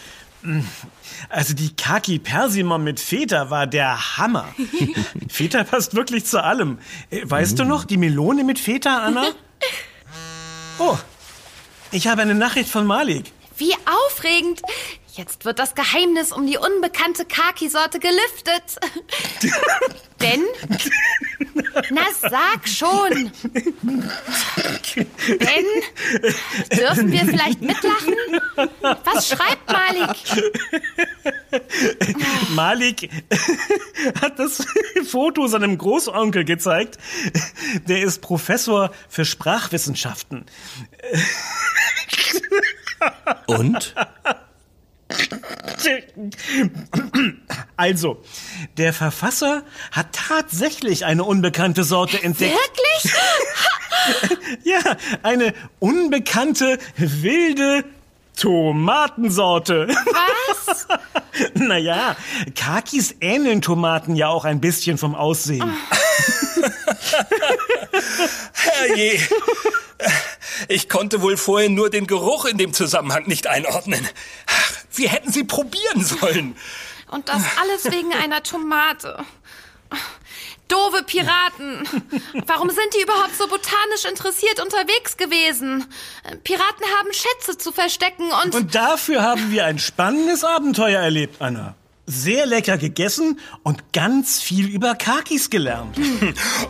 Also 1.28 1.54
die 1.54 1.74
Kaki 1.74 2.18
Persimon 2.18 2.84
mit 2.84 3.00
Feta 3.00 3.50
war 3.50 3.66
der 3.66 4.16
Hammer. 4.18 4.46
Feta 5.28 5.64
passt 5.64 5.94
wirklich 5.94 6.26
zu 6.26 6.42
allem. 6.42 6.78
Äh, 7.10 7.22
Weißt 7.24 7.58
du 7.58 7.64
noch, 7.64 7.84
die 7.84 7.96
Melone 7.96 8.44
mit 8.44 8.58
Feta, 8.58 8.98
Anna? 9.04 9.24
Oh, 10.80 10.98
ich 11.92 12.08
habe 12.08 12.22
eine 12.22 12.34
Nachricht 12.34 12.68
von 12.68 12.84
Malik. 12.84 13.30
Wie 13.58 13.72
aufregend. 14.08 14.60
Jetzt 15.16 15.44
wird 15.44 15.60
das 15.60 15.76
Geheimnis 15.76 16.32
um 16.32 16.44
die 16.44 16.58
unbekannte 16.58 17.24
Kaki-Sorte 17.24 18.00
gelüftet. 18.00 18.80
Ben? 20.18 20.42
Na, 21.90 22.02
sag 22.18 22.66
schon. 22.66 23.30
Ben? 25.26 25.64
Dürfen 26.72 27.12
wir 27.12 27.26
vielleicht 27.26 27.60
mitlachen? 27.60 28.14
Was 29.04 29.28
schreibt 29.28 29.70
Malik? 29.70 30.16
Malik 32.54 33.10
hat 34.22 34.38
das 34.38 34.64
Foto 35.06 35.46
seinem 35.46 35.76
Großonkel 35.76 36.44
gezeigt. 36.44 36.98
Der 37.86 38.02
ist 38.02 38.22
Professor 38.22 38.92
für 39.08 39.26
Sprachwissenschaften. 39.26 40.46
Und? 43.46 43.94
Also, 47.76 48.22
der 48.76 48.92
Verfasser 48.92 49.64
hat 49.90 50.12
tatsächlich 50.12 51.04
eine 51.04 51.24
unbekannte 51.24 51.84
Sorte 51.84 52.22
entdeckt. 52.22 52.54
Wirklich? 52.54 53.12
Ja, 54.64 54.80
eine 55.22 55.54
unbekannte 55.78 56.78
wilde 56.96 57.84
Tomatensorte. 58.36 59.88
Was? 59.88 60.86
Naja, 61.54 62.14
Kakis 62.54 63.16
ähneln 63.20 63.60
Tomaten 63.60 64.14
ja 64.14 64.28
auch 64.28 64.44
ein 64.44 64.60
bisschen 64.60 64.98
vom 64.98 65.14
Aussehen. 65.16 65.68
Herrje. 68.52 69.18
Ich 70.68 70.88
konnte 70.88 71.22
wohl 71.22 71.36
vorher 71.36 71.70
nur 71.70 71.90
den 71.90 72.06
Geruch 72.06 72.44
in 72.44 72.56
dem 72.56 72.72
Zusammenhang 72.72 73.26
nicht 73.26 73.48
einordnen. 73.48 74.06
Ach, 74.46 74.72
Wir 74.96 75.08
hätten 75.08 75.32
sie 75.32 75.44
probieren 75.44 76.04
sollen. 76.04 76.56
Und 77.10 77.28
das 77.28 77.42
alles 77.60 77.92
wegen 77.92 78.12
einer 78.14 78.42
Tomate. 78.42 79.24
Doofe 80.68 81.02
Piraten. 81.04 81.86
Warum 82.46 82.70
sind 82.70 82.94
die 82.96 83.02
überhaupt 83.02 83.36
so 83.36 83.46
botanisch 83.46 84.04
interessiert 84.08 84.60
unterwegs 84.60 85.16
gewesen? 85.16 85.84
Piraten 86.42 86.86
haben 86.98 87.12
Schätze 87.12 87.58
zu 87.58 87.70
verstecken 87.70 88.30
und... 88.44 88.54
Und 88.54 88.74
dafür 88.74 89.22
haben 89.22 89.52
wir 89.52 89.66
ein 89.66 89.78
spannendes 89.78 90.42
Abenteuer 90.42 91.00
erlebt, 91.00 91.40
Anna. 91.40 91.74
Sehr 92.06 92.46
lecker 92.46 92.76
gegessen 92.76 93.38
und 93.62 93.92
ganz 93.92 94.42
viel 94.42 94.68
über 94.68 94.94
Kakis 94.94 95.48
gelernt. 95.48 95.96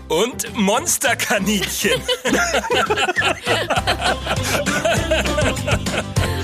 Und 0.09 0.55
Monsterkaninchen. 0.55 2.01